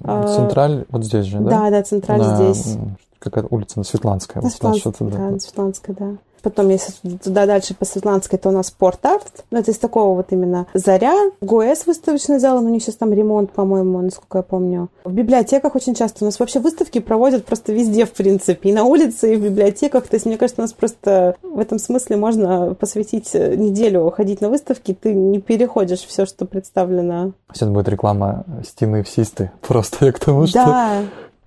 А, 0.05 0.27
Централь 0.27 0.85
вот 0.91 1.05
здесь 1.05 1.25
же, 1.25 1.39
да? 1.39 1.49
Да, 1.49 1.71
да, 1.71 1.83
Централь 1.83 2.19
На... 2.19 2.37
здесь. 2.37 2.77
Какая-то 3.19 3.49
улица, 3.51 3.79
на 3.79 3.85
Светланская. 3.85 4.43
На 4.43 4.51
Светланская, 4.51 4.93
да, 5.09 5.19
на 5.19 5.41
Светланская, 5.41 5.97
да. 5.99 6.07
Потом, 6.43 6.69
если 6.69 6.93
туда 7.23 7.47
дальше 7.47 7.75
по 7.75 7.85
Светланской, 7.85 8.39
то 8.39 8.49
у 8.49 8.53
нас 8.53 8.69
спорт-арт. 8.69 9.45
Ну, 9.51 9.59
это 9.59 9.71
из 9.71 9.79
такого 9.79 10.15
вот 10.15 10.27
именно 10.31 10.67
Заря. 10.75 11.15
ГОЭС 11.41 11.87
выставочный 11.87 12.39
зал, 12.39 12.61
но 12.61 12.69
у 12.69 12.73
них 12.73 12.83
сейчас 12.83 12.97
там 12.97 13.13
ремонт, 13.13 13.53
по-моему, 13.53 14.01
насколько 14.01 14.39
я 14.39 14.43
помню. 14.43 14.89
В 15.05 15.13
библиотеках 15.13 15.75
очень 15.75 15.95
часто 15.95 16.25
у 16.25 16.27
нас 16.27 16.39
вообще 16.39 16.61
выставки 16.61 17.01
проводят 17.01 17.45
просто 17.45 17.73
везде, 17.73 18.05
в 18.05 18.13
принципе. 18.13 18.71
И 18.71 18.73
на 18.73 18.85
улице, 18.85 19.35
и 19.35 19.37
в 19.37 19.43
библиотеках. 19.43 20.07
То 20.09 20.17
есть, 20.17 20.27
мне 20.27 20.37
кажется, 20.37 20.61
у 20.61 20.65
нас 20.65 20.73
просто 20.73 21.37
в 21.43 21.59
этом 21.59 21.79
смысле 21.79 22.17
можно 22.17 22.75
посвятить 22.75 23.35
неделю 23.35 24.11
ходить 24.11 24.41
на 24.41 24.49
выставки. 24.49 24.95
Ты 24.95 25.15
не 25.15 25.41
переходишь 25.41 26.01
все, 26.01 26.27
что 26.27 26.45
представлено. 26.45 27.33
Сейчас 27.53 27.69
будет 27.69 27.89
реклама 27.89 28.45
стены 28.65 29.03
в 29.03 29.09
Систы. 29.09 29.51
Просто 29.67 30.07
я 30.07 30.13
к 30.13 30.19
тому, 30.19 30.47
что... 30.47 31.05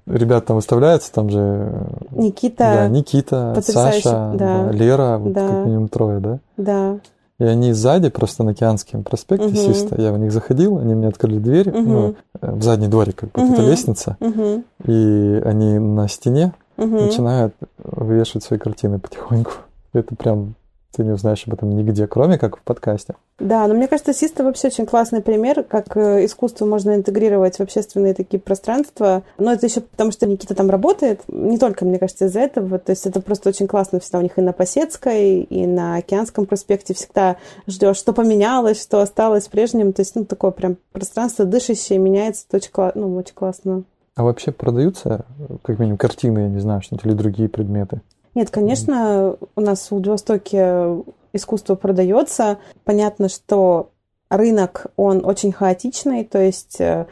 Ребят 0.07 0.45
там 0.45 0.55
выставляются, 0.55 1.13
там 1.13 1.29
же... 1.29 1.87
Никита. 2.11 2.57
Да, 2.57 2.87
Никита, 2.87 3.61
Саша, 3.61 4.31
да. 4.33 4.65
Да, 4.65 4.71
Лера, 4.71 5.17
вот 5.17 5.33
да. 5.33 5.47
как 5.47 5.65
минимум 5.65 5.87
трое, 5.89 6.19
да? 6.19 6.39
Да. 6.57 6.99
И 7.39 7.43
они 7.43 7.73
сзади, 7.73 8.09
просто 8.09 8.43
на 8.43 8.51
Океанском 8.51 9.03
проспекте 9.03 9.47
угу. 9.47 9.55
Систа, 9.55 9.99
я 9.99 10.11
в 10.11 10.19
них 10.19 10.31
заходил, 10.31 10.77
они 10.77 10.93
мне 10.93 11.07
открыли 11.07 11.39
дверь, 11.39 11.69
угу. 11.69 11.79
ну, 11.79 12.15
э, 12.39 12.51
в 12.51 12.61
задний 12.61 12.87
дворик, 12.87 13.15
как 13.15 13.31
бы, 13.31 13.43
угу. 13.43 13.53
это 13.53 13.61
лестница, 13.63 14.17
угу. 14.19 14.63
и 14.85 15.41
они 15.43 15.79
на 15.79 16.07
стене 16.07 16.53
угу. 16.77 17.01
начинают 17.01 17.55
вешать 17.83 18.43
свои 18.43 18.59
картины 18.59 18.99
потихоньку. 18.99 19.53
Это 19.93 20.15
прям 20.15 20.53
ты 20.91 21.03
не 21.03 21.11
узнаешь 21.11 21.43
об 21.47 21.53
этом 21.53 21.69
нигде, 21.69 22.07
кроме 22.07 22.37
как 22.37 22.57
в 22.57 22.61
подкасте. 22.61 23.15
Да, 23.39 23.65
но 23.67 23.73
мне 23.73 23.87
кажется, 23.87 24.13
Систа 24.13 24.43
вообще 24.43 24.67
очень 24.67 24.85
классный 24.85 25.21
пример, 25.21 25.63
как 25.63 25.95
э, 25.95 26.25
искусство 26.25 26.65
можно 26.65 26.95
интегрировать 26.95 27.57
в 27.57 27.61
общественные 27.61 28.13
такие 28.13 28.39
пространства. 28.39 29.23
Но 29.37 29.53
это 29.53 29.65
еще 29.65 29.81
потому, 29.81 30.11
что 30.11 30.27
Никита 30.27 30.53
там 30.53 30.69
работает. 30.69 31.21
Не 31.27 31.57
только, 31.57 31.85
мне 31.85 31.97
кажется, 31.97 32.25
из-за 32.25 32.41
этого. 32.41 32.77
То 32.77 32.91
есть 32.91 33.05
это 33.07 33.21
просто 33.21 33.49
очень 33.49 33.67
классно 33.67 33.99
всегда 33.99 34.19
у 34.19 34.21
них 34.21 34.37
и 34.37 34.41
на 34.41 34.53
Посецкой, 34.53 35.41
и 35.41 35.65
на 35.65 35.95
Океанском 35.95 36.45
проспекте 36.45 36.93
всегда 36.93 37.37
ждешь, 37.67 37.97
что 37.97 38.13
поменялось, 38.13 38.81
что 38.81 39.01
осталось 39.01 39.47
прежним. 39.47 39.93
То 39.93 40.01
есть, 40.01 40.15
ну, 40.15 40.25
такое 40.25 40.51
прям 40.51 40.77
пространство 40.91 41.45
дышащее, 41.45 41.99
меняется. 41.99 42.45
Это 42.47 42.57
очень, 42.57 42.91
ну, 42.95 43.15
очень 43.15 43.33
классно. 43.33 43.83
А 44.15 44.23
вообще 44.23 44.51
продаются, 44.51 45.25
как 45.63 45.79
минимум, 45.79 45.97
картины, 45.97 46.39
я 46.39 46.49
не 46.49 46.59
знаю, 46.59 46.81
что-нибудь 46.81 47.05
или 47.05 47.13
другие 47.13 47.49
предметы? 47.49 48.01
Нет, 48.35 48.49
конечно, 48.49 49.35
у 49.55 49.61
нас 49.61 49.87
в 49.87 49.91
Владивостоке 49.91 51.03
искусство 51.33 51.75
продается. 51.75 52.57
Понятно, 52.83 53.29
что 53.29 53.89
рынок, 54.29 54.87
он 54.95 55.25
очень 55.25 55.51
хаотичный, 55.51 56.23
то 56.23 56.41
есть 56.41 56.79
э, 56.79 57.05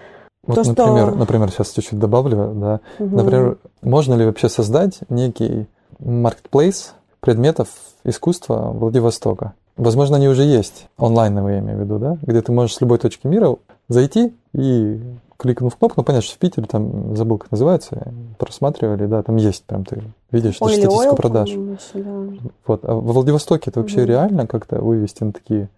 вот, 0.46 0.56
то, 0.56 0.64
например, 0.64 1.08
что... 1.10 1.18
например, 1.18 1.52
сейчас 1.52 1.72
чуть-чуть 1.72 2.00
добавлю, 2.00 2.54
да. 2.56 2.80
Угу. 3.00 3.16
Например, 3.16 3.58
можно 3.82 4.14
ли 4.16 4.26
вообще 4.26 4.50
создать 4.50 5.00
некий 5.10 5.68
marketplace 6.00 6.92
предметов 7.20 7.70
искусства 8.04 8.72
Владивостока? 8.74 9.54
Возможно, 9.76 10.18
они 10.18 10.28
уже 10.28 10.44
есть, 10.44 10.88
онлайновые, 10.98 11.58
я 11.58 11.62
имею 11.62 11.78
в 11.78 11.82
виду, 11.82 12.00
да, 12.00 12.18
где 12.22 12.42
ты 12.42 12.52
можешь 12.52 12.76
с 12.76 12.82
любой 12.82 12.98
точки 12.98 13.28
мира 13.28 13.56
зайти 13.88 14.34
и 14.54 15.00
кликнув 15.40 15.76
кнопку, 15.78 16.02
ну, 16.02 16.04
понятно, 16.04 16.26
что 16.26 16.36
в 16.36 16.40
Питере, 16.40 16.68
там, 16.68 17.16
забыл, 17.16 17.38
как 17.38 17.52
называется, 17.52 18.12
просматривали, 18.38 19.06
да, 19.06 19.24
там 19.24 19.38
есть 19.38 19.64
прям, 19.64 19.86
ты 19.86 20.04
видишь 20.32 20.58
Ой, 20.60 20.74
статистику 20.74 21.14
oil, 21.14 21.16
продаж. 21.16 21.50
еще, 21.50 22.04
да. 22.04 22.28
Вот. 22.68 22.84
А 22.84 22.94
во 22.94 23.14
Владивостоке 23.14 23.70
это 23.70 23.80
вообще 23.80 24.00
Мгм. 24.02 24.08
реально 24.08 24.48
как-то 24.48 24.82
вывести 24.82 25.24
на 25.24 25.32
такие 25.32 25.70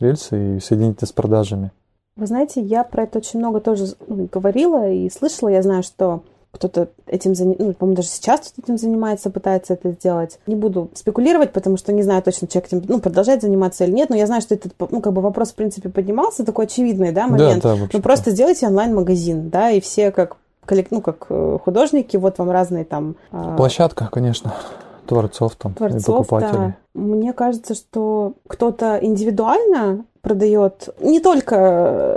рельсы 0.00 0.56
и 0.56 0.60
соединить 0.60 0.96
это 0.96 1.06
с 1.06 1.12
продажами? 1.12 1.70
Вы 2.16 2.26
знаете, 2.26 2.62
я 2.62 2.82
про 2.82 3.02
это 3.02 3.18
очень 3.18 3.38
много 3.38 3.60
тоже 3.60 3.88
говорила 4.08 4.90
и 4.90 5.10
слышала. 5.10 5.50
Я 5.50 5.62
знаю, 5.62 5.82
что 5.82 6.22
кто-то 6.52 6.88
этим 7.06 7.34
занимается, 7.34 7.64
ну, 7.64 7.72
по-моему, 7.74 7.96
даже 7.96 8.08
сейчас 8.08 8.40
кто-то 8.40 8.62
этим 8.62 8.78
занимается, 8.78 9.30
пытается 9.30 9.74
это 9.74 9.92
сделать. 9.92 10.38
Не 10.46 10.56
буду 10.56 10.90
спекулировать, 10.94 11.52
потому 11.52 11.76
что 11.76 11.92
не 11.92 12.02
знаю 12.02 12.22
точно, 12.22 12.48
человек 12.48 12.72
этим 12.72 12.84
ну, 12.88 13.00
продолжает 13.00 13.42
заниматься 13.42 13.84
или 13.84 13.92
нет, 13.92 14.10
но 14.10 14.16
я 14.16 14.26
знаю, 14.26 14.42
что 14.42 14.54
этот, 14.54 14.72
ну, 14.90 15.00
как 15.00 15.12
бы 15.12 15.22
вопрос, 15.22 15.52
в 15.52 15.54
принципе, 15.54 15.88
поднимался, 15.88 16.44
такой 16.44 16.64
очевидный, 16.64 17.12
да, 17.12 17.28
момент. 17.28 17.62
Да, 17.62 17.76
да. 17.76 17.88
Ну, 17.92 18.00
просто 18.00 18.32
сделайте 18.32 18.66
онлайн-магазин, 18.66 19.50
да, 19.50 19.70
и 19.70 19.80
все 19.80 20.10
как 20.10 20.36
ну, 20.90 21.00
как 21.00 21.26
э, 21.30 21.58
художники, 21.64 22.16
вот 22.16 22.38
вам 22.38 22.50
разные 22.50 22.84
там... 22.84 23.16
а, 23.32 23.56
Площадка, 23.56 24.08
конечно, 24.12 24.54
творцов 25.06 25.56
там 25.56 25.72
и 25.72 25.74
творцов, 25.74 26.28
покупателей. 26.28 26.52
да. 26.52 26.74
Мне 26.94 27.32
кажется, 27.32 27.74
что 27.74 28.34
кто-то 28.46 28.98
индивидуально 29.00 30.04
продает 30.22 30.90
не 31.00 31.20
только 31.20 31.56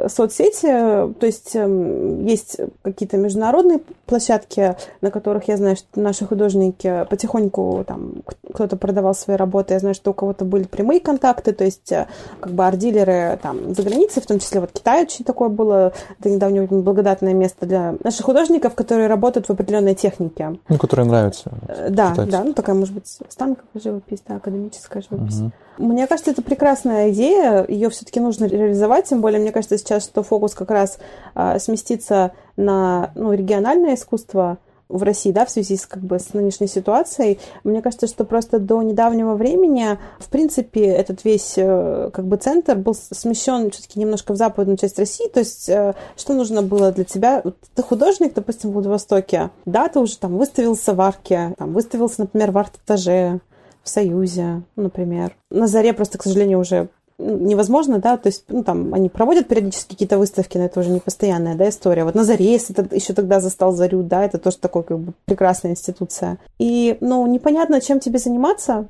э, 0.04 0.10
соцсети, 0.10 0.68
то 0.68 1.26
есть 1.26 1.56
эм, 1.56 2.26
есть 2.26 2.58
какие-то 2.82 3.18
международные 3.18 3.80
площадки, 4.06 4.76
на 5.02 5.10
которых 5.10 5.48
я 5.48 5.58
знаю, 5.58 5.78
что 5.78 6.00
наши 6.00 6.26
художники 6.26 7.06
потихоньку 7.10 7.86
там 7.88 8.16
кто-то 8.54 8.76
продавал 8.76 9.16
свои 9.16 9.38
работы, 9.38 9.74
я 9.74 9.80
знаю, 9.80 9.96
что 9.96 10.12
у 10.12 10.14
кого-то 10.14 10.44
были 10.44 10.64
прямые 10.64 11.00
контакты, 11.00 11.54
то 11.54 11.64
есть 11.64 11.92
э, 11.92 12.08
как 12.42 12.52
бы 12.52 12.66
арт-дилеры 12.66 13.40
там 13.42 13.74
за 13.74 13.84
границей, 13.84 14.22
в 14.22 14.28
том 14.28 14.40
числе 14.40 14.60
вот 14.60 14.72
Китай 14.74 15.04
очень 15.04 15.24
такое 15.24 15.48
было, 15.50 15.94
до 16.20 16.30
недавнего 16.30 16.66
времени 16.66 16.84
благодатное 16.84 17.34
место 17.34 17.66
для 17.66 17.96
наших 18.04 18.26
художников, 18.26 18.76
которые 18.76 19.08
работают 19.08 19.48
в 19.48 19.52
определенной 19.52 19.96
технике. 19.96 20.58
Ну, 20.68 20.78
которые 20.78 21.06
нравятся. 21.06 21.52
Э, 21.70 21.88
Да, 21.90 22.12
Кстати. 22.12 22.30
да, 22.30 22.44
ну 22.44 22.54
такая, 22.54 22.76
может 22.76 22.94
быть, 22.94 23.08
станковая 23.08 23.82
живопись, 23.82 24.22
да, 24.28 24.40
академическая 24.64 25.02
живопись. 25.02 25.40
Мгм. 25.40 25.54
Мне 25.78 26.08
кажется, 26.08 26.32
это 26.32 26.42
прекрасная 26.42 27.12
идея, 27.12 27.66
ее 27.68 27.90
все-таки 27.90 28.20
нужно 28.20 28.46
реализовать, 28.46 29.06
тем 29.06 29.22
более, 29.22 29.40
мне 29.40 29.52
кажется, 29.52 29.78
сейчас, 29.78 30.04
что 30.04 30.24
фокус 30.24 30.54
как 30.54 30.70
раз 30.72 31.00
а, 31.34 31.58
сместится 31.60 32.32
на 32.56 33.12
ну, 33.16 33.34
региональное 33.34 33.96
искусство 33.96 34.60
в 34.90 35.02
России, 35.02 35.32
да, 35.32 35.46
в 35.46 35.50
связи 35.50 35.76
с, 35.76 35.88
как 35.88 36.04
бы, 36.04 36.20
с 36.20 36.34
нынешней 36.34 36.68
ситуацией. 36.68 37.40
Мне 37.64 37.82
кажется, 37.82 38.06
что 38.06 38.26
просто 38.26 38.60
до 38.60 38.84
недавнего 38.84 39.34
времени, 39.34 39.98
в 40.20 40.30
принципе, 40.30 40.86
этот 40.86 41.24
весь 41.24 41.54
э, 41.58 42.12
как 42.14 42.26
бы 42.26 42.38
центр 42.38 42.76
был 42.76 42.94
смещен 42.94 43.72
все-таки 43.72 44.00
немножко 44.00 44.34
в 44.34 44.36
западную 44.36 44.78
часть 44.78 45.00
России. 45.00 45.28
То 45.30 45.40
есть, 45.40 45.68
э, 45.68 45.96
что 46.16 46.34
нужно 46.34 46.62
было 46.62 46.92
для 46.92 47.06
тебя? 47.06 47.44
Ты 47.74 47.82
художник, 47.82 48.36
допустим, 48.36 48.70
в 48.70 48.74
Владивостоке, 48.74 49.50
да, 49.66 49.88
ты 49.88 50.00
уже 50.00 50.18
там 50.18 50.38
выставился 50.38 50.94
в 50.94 51.02
арке, 51.02 51.56
там, 51.58 51.74
выставился, 51.74 52.22
например, 52.22 52.52
в 52.52 52.58
арт-этаже, 52.60 53.40
в 53.84 53.90
Союзе, 53.90 54.62
например. 54.76 55.36
На 55.50 55.68
заре 55.68 55.94
просто, 55.94 56.18
к 56.18 56.24
сожалению, 56.24 56.60
уже 56.60 56.88
невозможно, 57.20 58.00
да, 58.00 58.18
то 58.18 58.28
есть, 58.28 58.46
ну, 58.48 58.64
там, 58.64 58.94
они 58.94 59.10
проводят 59.10 59.48
периодически 59.48 59.92
какие-то 59.92 60.18
выставки, 60.18 60.58
но 60.58 60.66
это 60.66 60.80
уже 60.80 60.90
не 60.90 61.00
постоянная, 61.00 61.56
да, 61.56 61.70
история. 61.70 62.04
Вот 62.06 62.16
на 62.16 62.24
заре, 62.24 62.52
если 62.52 62.74
ты 62.74 62.96
еще 62.96 63.14
тогда 63.14 63.40
застал 63.40 63.72
зарю, 63.72 64.02
да, 64.04 64.26
это 64.26 64.40
тоже 64.40 64.58
такой, 64.58 64.84
как 64.84 65.00
бы, 65.00 65.14
прекрасная 65.26 65.72
институция. 65.72 66.38
И, 66.58 66.98
ну, 67.02 67.26
непонятно, 67.28 67.82
чем 67.82 68.00
тебе 68.00 68.20
заниматься, 68.20 68.88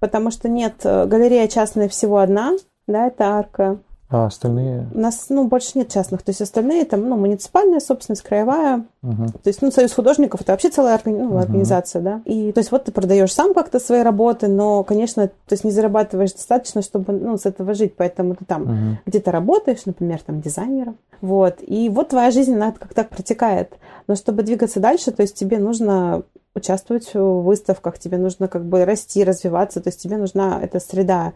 потому 0.00 0.30
что 0.30 0.48
нет, 0.48 0.74
э, 0.84 1.06
галерея 1.06 1.48
частная 1.48 1.88
всего 1.88 2.18
одна, 2.18 2.52
да, 2.86 3.06
это 3.06 3.24
арка. 3.24 3.78
А 4.12 4.26
остальные... 4.26 4.86
У 4.94 4.98
нас, 4.98 5.26
ну, 5.30 5.48
больше 5.48 5.70
нет 5.74 5.88
частных, 5.88 6.22
то 6.22 6.30
есть 6.30 6.42
остальные 6.42 6.84
там, 6.84 7.08
ну, 7.08 7.16
муниципальная 7.16 7.80
собственность, 7.80 8.20
краевая, 8.20 8.84
Мгм. 9.00 9.28
то 9.28 9.46
есть, 9.46 9.62
ну, 9.62 9.70
Союз 9.70 9.92
художников 9.94 10.42
это 10.42 10.52
вообще 10.52 10.68
целая 10.68 10.94
органи- 10.96 11.18
ну, 11.18 11.30
Мгм. 11.30 11.38
организация, 11.38 12.02
да. 12.02 12.20
И 12.26 12.52
то 12.52 12.58
есть 12.58 12.70
вот 12.70 12.84
ты 12.84 12.92
продаешь 12.92 13.32
сам 13.32 13.54
как-то 13.54 13.80
свои 13.80 14.02
работы, 14.02 14.48
но, 14.48 14.84
конечно, 14.84 15.28
то 15.28 15.52
есть 15.52 15.64
не 15.64 15.70
зарабатываешь 15.70 16.32
достаточно, 16.32 16.82
чтобы 16.82 17.14
ну, 17.14 17.38
с 17.38 17.46
этого 17.46 17.72
жить, 17.72 17.94
поэтому 17.96 18.34
ты 18.34 18.44
там 18.44 18.62
Мгм. 18.64 18.98
где-то 19.06 19.32
работаешь, 19.32 19.86
например, 19.86 20.20
там 20.20 20.42
дизайнером. 20.42 20.98
Вот. 21.22 21.56
И 21.66 21.88
вот 21.88 22.10
твоя 22.10 22.30
жизнь, 22.30 22.54
она 22.54 22.72
как 22.72 22.92
так 22.92 23.08
протекает. 23.08 23.72
Но 24.08 24.14
чтобы 24.14 24.42
двигаться 24.42 24.78
дальше, 24.78 25.10
то 25.12 25.22
есть 25.22 25.36
тебе 25.36 25.58
нужно 25.58 26.22
участвовать 26.54 27.14
в 27.14 27.42
выставках, 27.42 27.98
тебе 27.98 28.18
нужно 28.18 28.46
как 28.46 28.62
бы 28.66 28.84
расти, 28.84 29.24
развиваться, 29.24 29.80
то 29.80 29.88
есть 29.88 30.02
тебе 30.02 30.18
нужна 30.18 30.60
эта 30.62 30.80
среда. 30.80 31.32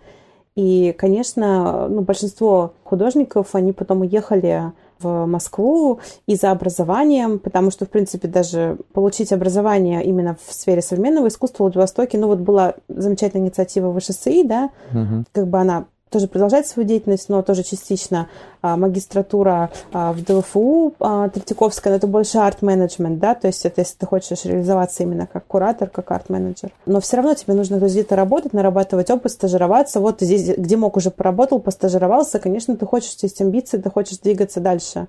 И, 0.56 0.94
конечно, 0.98 1.86
ну, 1.88 2.00
большинство 2.00 2.72
художников, 2.82 3.54
они 3.54 3.72
потом 3.72 4.00
уехали 4.00 4.72
в 4.98 5.26
Москву 5.26 6.00
и 6.26 6.34
за 6.36 6.50
образованием, 6.50 7.38
потому 7.38 7.70
что, 7.70 7.84
в 7.84 7.90
принципе, 7.90 8.28
даже 8.28 8.78
получить 8.94 9.32
образование 9.32 10.02
именно 10.02 10.36
в 10.46 10.52
сфере 10.52 10.80
современного 10.80 11.28
искусства 11.28 11.58
в 11.58 11.66
Владивостоке, 11.66 12.16
ну 12.16 12.28
вот 12.28 12.38
была 12.38 12.74
замечательная 12.88 13.44
инициатива 13.46 13.92
ВШСИ, 13.98 14.44
да, 14.44 14.70
Мгм. 14.92 15.26
как 15.32 15.46
бы 15.48 15.58
она 15.58 15.84
тоже 16.10 16.28
продолжает 16.28 16.66
свою 16.66 16.88
деятельность, 16.88 17.28
но 17.28 17.42
тоже 17.42 17.64
частично 17.64 18.28
а, 18.62 18.76
магистратура 18.76 19.70
а, 19.92 20.12
в 20.12 20.22
ДЛФУ 20.22 20.94
а, 21.00 21.28
Третьяковская, 21.28 21.92
но 21.92 21.96
это 21.96 22.06
больше 22.06 22.38
арт-менеджмент, 22.38 23.18
да, 23.18 23.34
то 23.34 23.48
есть 23.48 23.66
это 23.66 23.80
если 23.80 23.96
ты 23.96 24.06
хочешь 24.06 24.44
реализоваться 24.44 25.02
именно 25.02 25.26
как 25.26 25.46
куратор, 25.46 25.90
как 25.90 26.12
арт-менеджер. 26.12 26.70
Но 26.86 27.00
все 27.00 27.16
равно 27.16 27.34
тебе 27.34 27.54
нужно 27.54 27.76
где-то 27.76 28.14
работать, 28.14 28.52
нарабатывать 28.52 29.10
опыт, 29.10 29.32
стажироваться. 29.32 30.00
Вот 30.00 30.20
здесь, 30.20 30.56
где 30.56 30.76
мог, 30.76 30.96
уже 30.96 31.10
поработал, 31.10 31.58
постажировался, 31.58 32.38
конечно, 32.38 32.76
ты 32.76 32.86
хочешь, 32.86 33.16
есть 33.22 33.40
амбиции, 33.40 33.78
ты 33.78 33.90
хочешь 33.90 34.18
двигаться 34.18 34.60
дальше. 34.60 35.08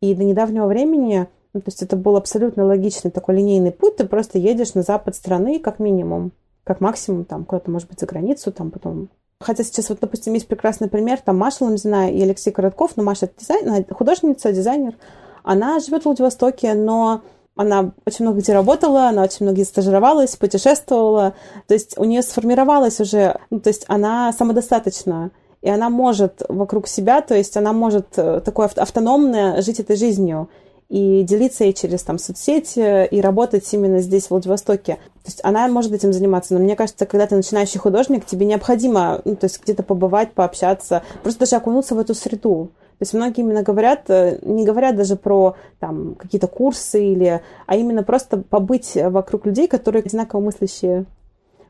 И 0.00 0.14
до 0.14 0.24
недавнего 0.24 0.66
времени, 0.66 1.26
ну, 1.54 1.60
то 1.60 1.68
есть 1.68 1.82
это 1.82 1.96
был 1.96 2.16
абсолютно 2.16 2.66
логичный 2.66 3.10
такой 3.10 3.36
линейный 3.36 3.72
путь, 3.72 3.96
ты 3.96 4.04
просто 4.06 4.38
едешь 4.38 4.74
на 4.74 4.82
запад 4.82 5.16
страны 5.16 5.58
как 5.58 5.78
минимум, 5.78 6.32
как 6.64 6.82
максимум 6.82 7.24
там 7.24 7.46
куда-то, 7.46 7.70
может 7.70 7.88
быть, 7.88 7.98
за 7.98 8.06
границу, 8.06 8.52
там 8.52 8.70
потом 8.70 9.08
Хотя 9.40 9.62
сейчас 9.62 9.88
вот, 9.88 10.00
допустим, 10.00 10.34
есть 10.34 10.48
прекрасный 10.48 10.88
пример, 10.88 11.20
там 11.20 11.38
Маша 11.38 11.62
Ламзина 11.62 12.10
и 12.10 12.20
Алексей 12.22 12.50
Коротков, 12.50 12.96
но 12.96 13.04
Маша 13.04 13.30
дизайн, 13.38 13.86
художница, 13.88 14.52
дизайнер, 14.52 14.96
она 15.44 15.78
живет 15.78 16.02
в 16.02 16.06
Владивостоке, 16.06 16.74
но 16.74 17.22
она 17.54 17.92
очень 18.04 18.24
много 18.24 18.40
где 18.40 18.52
работала, 18.52 19.08
она 19.08 19.22
очень 19.22 19.46
много 19.46 19.54
где 19.54 19.64
стажировалась, 19.64 20.34
путешествовала, 20.34 21.34
то 21.68 21.74
есть 21.74 21.96
у 21.98 22.04
нее 22.04 22.22
сформировалась 22.22 23.00
уже, 23.00 23.38
ну, 23.50 23.60
то 23.60 23.68
есть 23.68 23.84
она 23.86 24.32
самодостаточна, 24.32 25.30
и 25.62 25.70
она 25.70 25.88
может 25.88 26.42
вокруг 26.48 26.88
себя, 26.88 27.20
то 27.20 27.36
есть 27.36 27.56
она 27.56 27.72
может 27.72 28.06
э, 28.16 28.40
такое 28.44 28.66
ав- 28.66 28.78
автономно 28.78 29.62
жить 29.62 29.78
этой 29.78 29.94
жизнью 29.96 30.48
и 30.88 31.22
делиться 31.22 31.64
ей 31.64 31.74
через 31.74 32.02
там 32.02 32.18
соцсети 32.18 33.06
и 33.06 33.20
работать 33.20 33.72
именно 33.74 34.00
здесь, 34.00 34.26
в 34.26 34.30
Владивостоке. 34.30 34.94
То 34.94 35.26
есть 35.26 35.40
она 35.42 35.68
может 35.68 35.92
этим 35.92 36.12
заниматься, 36.12 36.54
но 36.54 36.60
мне 36.60 36.76
кажется, 36.76 37.04
когда 37.04 37.26
ты 37.26 37.36
начинающий 37.36 37.78
художник, 37.78 38.24
тебе 38.24 38.46
необходимо, 38.46 39.20
ну, 39.24 39.36
то 39.36 39.44
есть 39.44 39.62
где-то 39.62 39.82
побывать, 39.82 40.32
пообщаться, 40.32 41.02
просто 41.22 41.40
даже 41.40 41.56
окунуться 41.56 41.94
в 41.94 41.98
эту 41.98 42.14
среду. 42.14 42.70
То 42.98 43.02
есть 43.02 43.14
многие 43.14 43.40
именно 43.42 43.62
говорят, 43.62 44.08
э, 44.08 44.38
не 44.42 44.64
говорят 44.64 44.96
даже 44.96 45.16
про 45.16 45.56
там 45.78 46.16
какие-то 46.16 46.48
курсы 46.48 47.04
или, 47.04 47.42
а 47.66 47.76
именно 47.76 48.02
просто 48.02 48.38
побыть 48.38 48.96
вокруг 48.96 49.46
людей, 49.46 49.68
которые 49.68 50.02
одинаково 50.02 50.40
мыслящие. 50.40 51.04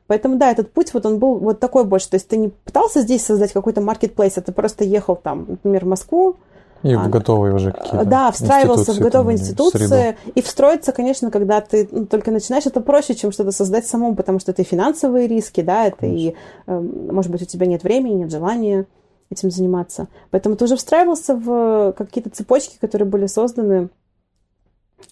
Поэтому, 0.07 0.37
да, 0.37 0.51
этот 0.51 0.73
путь, 0.73 0.95
вот 0.95 1.05
он 1.05 1.19
был 1.19 1.35
вот 1.39 1.61
такой 1.61 1.85
больше. 1.85 2.09
То 2.09 2.15
есть 2.15 2.29
ты 2.29 2.39
не 2.39 2.49
пытался 2.49 3.03
здесь 3.03 3.27
создать 3.27 3.53
какой-то 3.53 3.83
маркетплейс, 3.83 4.39
а 4.39 4.41
ты 4.41 4.53
просто 4.53 4.85
ехал 4.85 5.17
там, 5.17 5.45
например, 5.49 5.85
в 5.85 5.89
Москву, 5.89 6.37
И 6.83 6.93
А, 6.93 6.99
в 7.01 7.11
готовые 7.11 7.55
уже 7.55 7.73
какие-то 7.73 8.05
да, 8.05 8.31
встраивался 8.31 8.93
в 8.93 8.99
готовые 8.99 9.37
там, 9.37 9.45
институции. 9.45 9.87
среду. 9.87 10.19
И 10.35 10.43
встроиться, 10.43 10.93
конечно, 10.93 11.31
когда 11.31 11.61
ты 11.61 11.89
ну, 11.91 12.07
только 12.07 12.31
начинаешь, 12.31 12.67
это 12.67 12.81
проще, 12.81 13.15
чем 13.15 13.33
что-то 13.33 13.51
создать 13.51 13.87
самому, 13.87 14.15
потому 14.15 14.39
что 14.39 14.53
это 14.53 14.63
и 14.63 14.65
финансовые 14.65 15.27
риски, 15.27 15.61
да, 15.61 15.87
это 15.87 16.07
и, 16.07 16.35
э, 16.67 16.81
может 16.81 17.33
быть, 17.33 17.43
у 17.43 17.47
тебя 17.47 17.67
нет 17.67 17.83
времени, 17.83 18.15
нет 18.15 18.31
желания 18.31 18.87
этим 19.31 19.51
заниматься. 19.51 20.07
Поэтому 20.31 20.57
ты 20.57 20.65
уже 20.65 20.77
встраивался 20.77 21.35
в 21.35 21.93
какие-то 21.97 22.31
цепочки, 22.31 22.79
которые 22.81 23.09
были 23.09 23.27
созданы. 23.27 23.89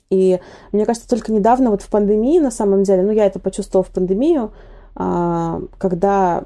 И 0.08 0.40
мне 0.72 0.86
кажется, 0.86 1.08
только 1.08 1.32
недавно, 1.32 1.70
вот 1.70 1.82
в 1.82 1.90
пандемии, 1.90 2.38
на 2.38 2.50
самом 2.50 2.84
деле, 2.84 3.02
ну, 3.02 3.10
я 3.10 3.26
это 3.26 3.38
почувствовала 3.38 3.84
в 3.84 3.90
пандемию, 3.90 4.52
а, 4.94 5.60
когда 5.78 6.44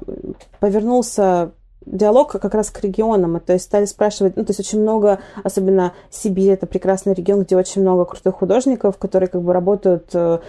повернулся 0.59 1.51
диалог 1.85 2.31
как 2.31 2.53
раз 2.53 2.69
к 2.69 2.79
регионам, 2.81 3.39
то 3.39 3.53
есть 3.53 3.65
стали 3.65 3.85
спрашивать, 3.85 4.35
ну, 4.35 4.45
то 4.45 4.51
есть 4.51 4.59
очень 4.59 4.81
много, 4.81 5.19
особенно 5.43 5.93
Сибирь, 6.09 6.51
это 6.51 6.67
прекрасный 6.67 7.13
регион, 7.13 7.43
где 7.43 7.55
очень 7.55 7.81
много 7.81 8.05
крутых 8.05 8.35
художников, 8.35 8.97
которые 8.97 9.29
как 9.29 9.41
бы 9.41 9.53
работают, 9.53 10.09
э, 10.13 10.39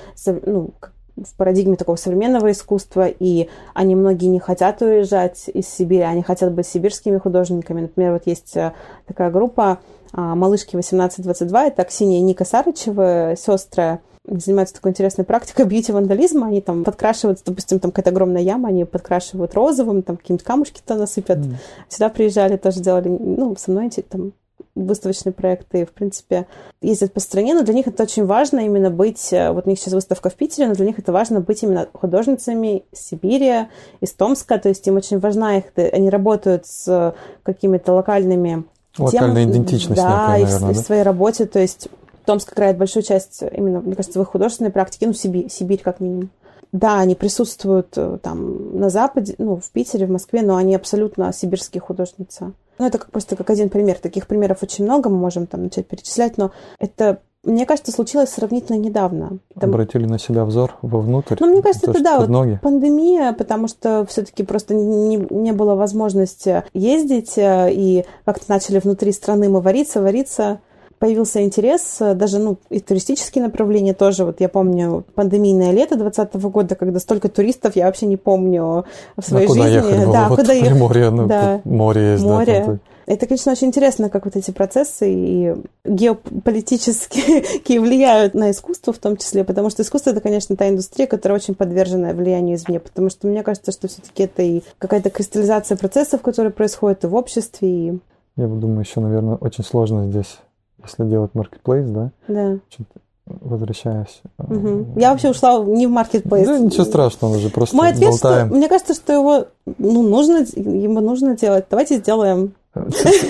ну, 0.45 0.71
в 1.16 1.37
парадигме 1.37 1.77
такого 1.77 1.97
современного 1.97 2.51
искусства, 2.51 3.07
и 3.07 3.49
они 3.75 3.95
многие 3.95 4.27
не 4.27 4.40
хотят 4.40 4.81
уезжать 4.83 5.49
из 5.53 5.68
Сибири, 5.68 6.03
они 6.03 6.23
хотят 6.23 6.53
быть 6.53 6.66
сибирскими 6.66 7.18
художниками. 7.18 7.83
Например, 7.83 8.12
вот 8.12 8.27
есть 8.27 8.57
э, 8.57 8.73
такая 9.07 9.31
группа 9.31 9.79
а, 10.12 10.35
«Малышки 10.35 10.77
1822», 10.77 11.66
это 11.66 11.87
и 12.01 12.21
Ника 12.21 12.45
Сарычевы, 12.45 13.35
сестры, 13.38 14.01
занимаются 14.26 14.74
такой 14.74 14.92
интересной 14.92 15.24
практикой 15.24 15.66
бьюти-вандализма. 15.66 16.46
Они 16.46 16.61
там 16.61 16.85
подкрашивают, 16.85 17.40
допустим, 17.44 17.80
там 17.80 17.90
какая-то 17.90 18.11
огромная 18.11 18.42
яма, 18.42 18.68
они 18.68 18.85
подкрашивают 18.85 19.54
розовым, 19.54 20.02
там 20.02 20.16
какие-нибудь 20.16 20.46
камушки 20.46 20.80
туда 20.80 21.00
насыпят. 21.00 21.38
Мгм. 21.38 21.56
Сюда 21.88 22.08
приезжали, 22.08 22.56
тоже 22.56 22.80
делали, 22.80 23.08
ну, 23.08 23.56
со 23.56 23.70
мной 23.70 23.88
эти 23.88 24.00
там 24.00 24.32
выставочные 24.74 25.32
проекты, 25.32 25.85
в 25.85 25.90
принципе, 25.90 26.46
ездят 26.80 27.12
по 27.12 27.20
стране, 27.20 27.54
но 27.54 27.62
для 27.62 27.74
них 27.74 27.87
это 27.87 28.04
очень 28.04 28.24
важно 28.24 28.61
именно 28.61 28.90
быть, 28.90 29.32
э, 29.32 29.50
вот 29.52 29.66
у 29.66 29.68
них 29.70 29.78
сейчас 29.78 29.92
выставка 29.92 30.30
в 30.30 30.35
Питере, 30.35 30.66
но 30.66 30.74
для 30.74 30.87
них 30.87 30.98
это 30.98 31.12
важно 31.12 31.40
быть 31.40 31.62
именно 31.62 31.88
художницами 31.92 32.85
из 32.90 33.00
Сибири, 33.00 33.66
из 34.00 34.12
Томска, 34.12 34.58
то 34.58 34.70
есть 34.70 34.87
им 34.87 34.96
очень 34.96 35.18
важна 35.18 35.58
их, 35.58 35.64
они 35.76 36.08
работают 36.08 36.66
с 36.66 37.14
какими-то 37.42 37.92
локальными 37.92 38.64
Локальная 38.98 39.44
идентичность 39.44 40.02
да, 40.02 40.37
некая, 40.37 40.44
наверное, 40.44 40.44
наверное, 40.44 40.72
в, 40.72 40.76
да? 40.76 40.82
в 40.82 40.85
своей 40.85 41.02
работе, 41.02 41.46
то 41.46 41.58
есть 41.58 41.88
Томск 42.24 42.52
играет 42.52 42.78
большую 42.78 43.02
часть 43.02 43.42
именно, 43.42 43.80
мне 43.80 43.94
кажется, 43.94 44.18
в 44.18 44.22
их 44.22 44.28
художественной 44.28 44.70
практике, 44.70 45.06
ну, 45.06 45.12
Сибирь, 45.12 45.48
Сибирь 45.50 45.80
как 45.82 46.00
минимум. 46.00 46.30
Да, 46.72 47.00
они 47.00 47.14
присутствуют 47.14 47.88
э, 47.96 48.18
там 48.22 48.78
на 48.78 48.88
Западе, 48.88 49.35
ну, 49.37 49.56
в 49.56 49.70
Питере, 49.70 50.06
в 50.06 50.11
Москве, 50.11 50.40
но 50.40 50.56
они 50.56 50.74
абсолютно 50.74 51.30
сибирские 51.32 51.82
художницы. 51.82 52.52
Ну, 52.78 52.87
это 52.87 52.96
как, 52.98 53.11
просто 53.11 53.37
как 53.37 53.50
один 53.50 53.68
пример. 53.68 53.98
Таких 53.98 54.26
примеров 54.26 54.62
очень 54.62 54.85
много, 54.85 55.11
мы 55.11 55.18
можем 55.18 55.46
там 55.46 55.64
начать 55.64 55.87
перечислять, 55.87 56.38
но 56.38 56.50
это, 56.78 57.18
мне 57.44 57.66
кажется, 57.66 57.92
случилось 57.92 58.30
сравнительно 58.30 58.78
недавно. 58.78 59.38
Там- 59.61 59.68
Обратили 59.68 60.06
на 60.06 60.18
себя 60.18 60.46
взор 60.46 60.78
вовнутрь. 60.80 61.37
ну, 61.40 61.48
мне 61.48 61.61
кажется, 61.61 61.87
то, 61.87 61.92
это 61.92 62.02
да, 62.02 62.18
вот 62.20 62.30
ноги. 62.30 62.58
пандемия, 62.62 63.35
потому 63.35 63.68
что 63.68 64.06
все-таки 64.08 64.42
просто 64.42 64.72
не, 64.72 65.16
не 65.16 65.52
было 65.52 65.74
возможности 65.74 66.64
ездить, 66.72 67.37
э, 67.37 67.68
и 67.70 68.06
как-то 68.24 68.46
начали 68.48 68.78
внутри 68.78 69.12
страны 69.12 69.50
мы 69.50 69.61
вариться, 69.61 70.00
вариться. 70.00 70.61
Появился 71.03 71.43
интерес, 71.43 71.97
э, 71.99 72.15
даже 72.15 72.38
ну, 72.38 72.59
и 72.71 72.79
туристические 72.79 73.43
направления 73.43 73.93
тоже. 73.93 74.25
Вот 74.25 74.41
я 74.41 74.49
помню 74.49 75.03
пандемийное 75.17 75.73
лето 75.73 75.97
2020 75.97 76.35
года, 76.45 76.77
когда 76.77 77.01
столько 77.01 77.29
туристов, 77.29 77.75
я 77.75 77.87
вообще 77.87 78.07
не 78.07 78.17
помню 78.17 78.85
в 79.17 79.19
А 79.19 79.23
своей 79.23 79.49
куда 79.49 79.65
жизни. 79.65 79.77
ехали? 79.79 80.12
Да, 80.12 80.29
вот 80.29 80.38
куда 80.38 80.53
ехали. 80.53 80.71
Приморье, 80.71 81.11
ну, 81.11 81.27
Да. 81.27 81.61
море 81.65 82.12
есть, 82.12 82.23
Море. 82.23 82.65
да. 82.65 82.79
Это, 83.07 83.27
конечно, 83.27 83.51
очень 83.51 83.67
интересно, 83.67 84.11
как 84.11 84.27
вот 84.27 84.37
эти 84.37 84.53
процессы 84.53 85.12
и 85.12 85.57
геополитические 85.85 87.81
влияют 87.81 88.35
на 88.35 88.53
искусство 88.53 88.93
в 88.93 88.99
том 88.99 89.17
числе, 89.17 89.43
потому 89.43 89.71
что 89.71 89.83
искусство 89.83 90.11
это, 90.11 90.21
конечно, 90.21 90.55
та 90.55 90.69
индустрия, 90.69 91.09
которая 91.09 91.37
очень 91.41 91.57
подвержена 91.57 92.12
влиянию 92.12 92.55
извне, 92.55 92.79
потому 92.79 93.11
что 93.11 93.27
мне 93.27 93.43
кажется, 93.43 93.73
что 93.73 93.88
все-таки 93.88 94.23
это 94.23 94.43
и 94.43 94.62
какая-то 94.79 95.11
кристаллизация 95.11 95.77
процессов, 95.77 96.23
которые 96.23 96.53
происходят 96.53 97.03
и 97.03 97.09
в 97.09 97.17
обществе, 97.17 97.69
и 97.69 97.99
Я 98.37 98.47
думаю, 98.47 98.81
еще, 98.81 99.01
наверное, 99.01 99.35
очень 99.35 99.65
сложно 99.65 100.09
здесь, 100.09 100.38
если 100.82 101.04
делать 101.04 101.35
маркетплейс, 101.35 101.88
да, 101.90 102.11
да. 102.28 102.56
возвращаясь. 103.26 104.20
э, 104.38 104.42
Мгм. 104.52 104.98
Я 104.98 105.11
вообще 105.11 105.30
ушла 105.30 105.58
не 105.64 105.87
в 105.87 105.90
маркетплейс. 105.90 106.46
Да, 106.46 106.58
ничего 106.58 106.85
страшного, 106.85 107.35
мы 107.35 107.38
же 107.38 107.50
просто 107.50 107.76
Мой 107.76 107.90
ответ, 107.90 108.11
болтаем. 108.11 108.46
что 108.48 108.56
мне 108.56 108.68
кажется, 108.68 108.94
что 108.94 109.12
его 109.12 109.46
ну, 109.78 110.02
нужно, 110.02 110.44
ему 110.56 111.00
нужно 111.00 111.37
делать. 111.37 111.66
Давайте 111.70 111.98
сделаем. 111.98 112.54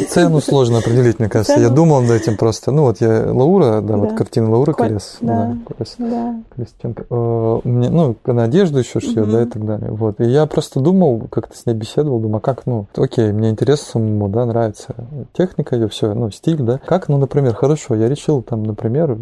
Цену 0.09 0.41
сложно 0.41 0.79
определить, 0.79 1.19
мне 1.19 1.29
кажется. 1.29 1.55
Я 1.55 1.65
Цену? 1.65 1.75
думал 1.75 2.01
над 2.03 2.13
этим 2.13 2.37
просто. 2.37 2.71
Ну, 2.71 2.83
вот 2.83 3.01
я 3.01 3.25
Лаура, 3.33 3.81
да, 3.81 3.97
вот 3.97 4.11
Да. 4.11 4.15
картина 4.17 4.49
Лауры 4.51 4.73
Коль- 4.73 4.89
Колес. 4.89 5.17
да. 5.21 5.57
Колес. 5.67 5.95
Да. 5.99 6.37
Колесниченко. 6.55 7.07
Э, 7.11 7.61
Мне, 7.65 7.91
ну, 7.91 8.15
она 8.25 8.45
одежду 8.45 8.79
еще 8.79 9.01
шьет, 9.01 9.17
Мгм. 9.27 9.33
да, 9.33 9.43
и 9.43 9.47
так 9.47 9.67
далее. 9.67 9.91
Вот. 9.91 10.21
И 10.21 10.25
я 10.27 10.47
просто 10.47 10.79
думал, 10.79 11.23
как-то 11.29 11.57
с 11.57 11.67
ней 11.67 11.75
беседовал, 11.75 12.21
думаю, 12.21 12.37
а 12.37 12.41
как, 12.41 12.67
ну, 12.67 12.87
окей, 12.97 13.33
мне 13.33 13.51
интересно 13.51 13.85
самому, 13.93 14.29
да, 14.29 14.47
нравится 14.47 14.95
техника 15.33 15.75
ее, 15.75 15.89
все, 15.89 16.15
ну, 16.15 16.31
стиль, 16.31 16.63
да. 16.63 16.79
Как, 16.87 17.09
ну, 17.09 17.19
например, 17.19 17.55
хорошо, 17.55 17.97
я 17.97 18.09
решил 18.09 18.43
там, 18.43 18.63
например, 18.63 19.19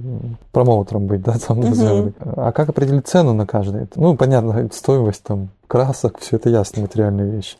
промоутером 0.52 1.06
быть, 1.06 1.22
да, 1.22 1.36
там, 1.46 1.60
назовем. 1.60 2.12
А 2.36 2.52
как 2.52 2.68
определить 2.68 3.06
цену 3.08 3.32
на 3.32 3.46
каждый? 3.46 3.88
Ну, 3.96 4.16
понятно, 4.16 4.68
стоимость 4.70 5.22
там 5.22 5.48
красок, 5.66 6.18
все 6.18 6.36
это 6.36 6.50
ясно, 6.50 6.82
материальные 6.82 7.30
вещи. 7.30 7.56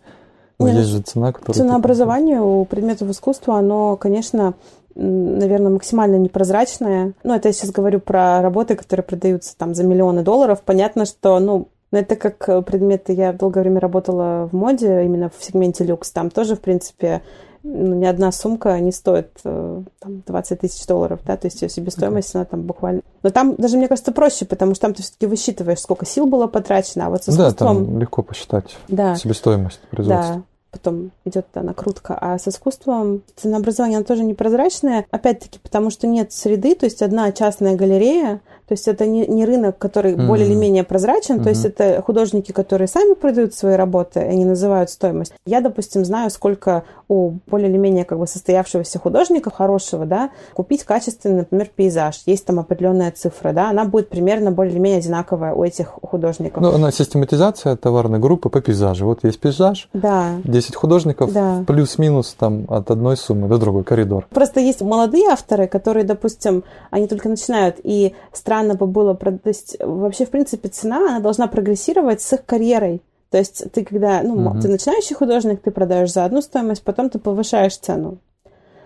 Нет, 0.67 0.77
есть 0.77 0.91
же 0.91 1.01
цена, 1.01 1.33
которая... 1.33 1.55
Ценообразование 1.55 2.41
у 2.41 2.65
предметов 2.65 3.09
искусства, 3.11 3.59
оно, 3.59 3.97
конечно, 3.97 4.55
наверное, 4.95 5.71
максимально 5.71 6.17
непрозрачное. 6.17 7.13
Ну, 7.23 7.35
это 7.35 7.49
я 7.49 7.53
сейчас 7.53 7.71
говорю 7.71 8.01
про 8.01 8.43
работы, 8.43 8.77
которые 8.77 9.05
продаются 9.05 9.57
там 9.57 9.75
за 9.75 9.85
миллионы 9.85 10.23
долларов. 10.23 10.61
Понятно, 10.65 11.07
что, 11.07 11.39
ну, 11.39 11.69
но 11.91 11.99
это 11.99 12.17
как 12.17 12.65
предметы. 12.65 13.13
Я 13.13 13.33
долгое 13.33 13.61
время 13.61 13.81
работала 13.81 14.49
в 14.51 14.55
моде, 14.55 15.05
именно 15.05 15.31
в 15.37 15.43
сегменте 15.45 15.85
люкс. 15.85 16.11
Там 16.11 16.31
тоже, 16.31 16.55
в 16.55 16.61
принципе, 16.61 17.23
ну, 17.63 17.95
ни 17.95 18.05
одна 18.07 18.33
сумка 18.33 18.79
не 18.81 18.93
стоит 18.93 19.31
э, 19.45 19.83
там, 19.99 20.23
20 20.27 20.61
тысяч 20.61 20.87
долларов, 20.87 21.21
да, 21.27 21.37
то 21.37 21.47
есть 21.47 21.61
ее 21.61 21.69
себестоимость, 21.69 22.35
она 22.35 22.45
там 22.47 22.63
буквально... 22.63 23.03
Но 23.23 23.31
там 23.31 23.55
даже, 23.57 23.77
мне 23.77 23.87
кажется, 23.87 24.13
проще, 24.13 24.47
потому 24.47 24.75
что 24.75 24.83
там 24.83 24.95
ты 24.95 25.03
все-таки 25.03 25.27
высчитываешь, 25.27 25.79
сколько 25.81 26.07
сил 26.07 26.27
было 26.27 26.47
потрачено, 26.47 27.07
а 27.07 27.11
вот 27.11 27.25
с 27.25 27.27
Да, 27.27 27.49
искусством... 27.49 27.85
там 27.87 27.99
легко 27.99 28.23
посчитать 28.23 28.77
Да, 28.89 29.15
себестоимость 29.15 29.81
производства. 29.91 30.37
да, 30.37 30.43
потом 30.71 31.11
идет 31.25 31.47
накрутка. 31.55 32.17
А 32.21 32.39
с 32.39 32.49
искусством 32.49 33.23
ценообразование 33.37 33.99
оно 33.99 34.07
тоже 34.07 34.25
непрозрачное. 34.25 35.07
Опять-таки, 35.11 35.59
потому 35.59 35.91
что 35.91 36.07
нет 36.07 36.33
среды, 36.33 36.75
то 36.75 36.87
есть 36.87 37.03
одна 37.03 37.33
частная 37.33 37.77
галерея, 37.77 38.41
то 38.71 38.75
есть 38.75 38.87
это 38.87 39.05
не, 39.05 39.27
не 39.27 39.45
рынок, 39.45 39.79
который 39.79 40.15
Мгм. 40.15 40.29
более 40.29 40.47
или 40.47 40.55
менее 40.55 40.85
прозрачен, 40.85 41.43
то 41.43 41.49
есть 41.49 41.65
это 41.65 42.01
художники, 42.07 42.53
которые 42.53 42.87
сами 42.87 43.15
продают 43.15 43.53
свои 43.53 43.75
работы, 43.75 44.21
они 44.21 44.45
называют 44.45 44.91
стоимость. 44.91 45.33
Я, 45.45 45.61
допустим, 45.61 46.05
знаю, 46.05 46.31
сколько 46.31 46.85
у 47.09 47.33
более 47.49 47.69
или 47.69 47.77
менее 47.79 48.05
как 48.05 48.21
бы 48.21 48.29
состоявшегося 48.29 49.01
художника 49.01 49.51
хорошего, 49.51 50.07
да, 50.07 50.31
купить 50.55 50.85
качественный, 50.85 51.39
например, 51.39 51.69
пейзаж. 51.75 52.23
Есть 52.27 52.47
там 52.47 52.61
определенная 52.61 53.11
цифра, 53.11 53.53
да, 53.53 53.71
она 53.71 53.87
будет 53.87 54.09
примерно 54.09 54.53
более 54.53 54.73
или 54.73 54.79
менее 54.79 54.99
одинаковая 55.01 55.53
у 55.53 55.65
этих 55.65 55.89
художников. 55.89 56.63
Ну, 56.63 56.73
она 56.73 56.93
систематизация 56.93 57.75
товарной 57.75 58.21
группы 58.21 58.51
по 58.51 58.61
пейзажу. 58.61 59.05
Вот 59.07 59.25
есть 59.25 59.41
пейзаж, 59.41 59.89
да, 59.93 60.35
10 60.45 60.77
художников, 60.77 61.33
Да. 61.33 61.65
плюс-минус 61.67 62.37
там 62.39 62.67
от 62.69 62.89
одной 62.93 63.17
суммы 63.17 63.49
до 63.49 63.59
другой 63.59 63.83
коридор. 63.83 64.29
Просто 64.31 64.61
есть 64.61 64.81
молодые 64.81 65.27
авторы, 65.29 65.67
которые, 65.67 66.05
допустим, 66.05 66.63
они 66.93 67.09
только 67.09 67.29
начинают, 67.29 67.81
и 67.83 68.15
странно 68.33 68.60
бы 68.75 68.87
было, 68.87 69.15
то 69.15 69.39
есть 69.45 69.77
вообще, 69.81 70.27
в 70.27 70.31
принципе, 70.31 70.69
цена, 70.69 70.99
она 70.99 71.21
должна 71.21 71.47
прогрессировать 71.47 72.23
с 72.23 72.33
их 72.33 72.45
карьерой. 72.45 73.03
То 73.31 73.39
есть 73.39 73.71
ты 73.73 73.85
когда, 73.85 74.23
ну, 74.23 74.37
Мгм. 74.37 74.61
ты 74.61 74.69
начинающий 74.69 75.15
художник, 75.15 75.61
ты 75.63 75.71
продаешь 75.71 76.13
за 76.13 76.25
одну 76.25 76.43
стоимость, 76.43 76.83
потом 76.83 77.11
ты 77.11 77.19
повышаешь 77.19 77.77
цену. 77.77 78.19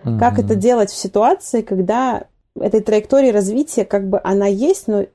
Как 0.03 0.37
Мгм. 0.37 0.45
это 0.45 0.55
делать 0.55 0.91
в 0.91 0.95
ситуации, 0.95 1.61
когда 1.61 2.25
этой 2.59 2.81
траектории 2.81 3.31
развития, 3.31 3.85
как 3.85 4.07
бы 4.07 4.21
она 4.23 4.45
есть, 4.45 4.87
но 4.87 5.05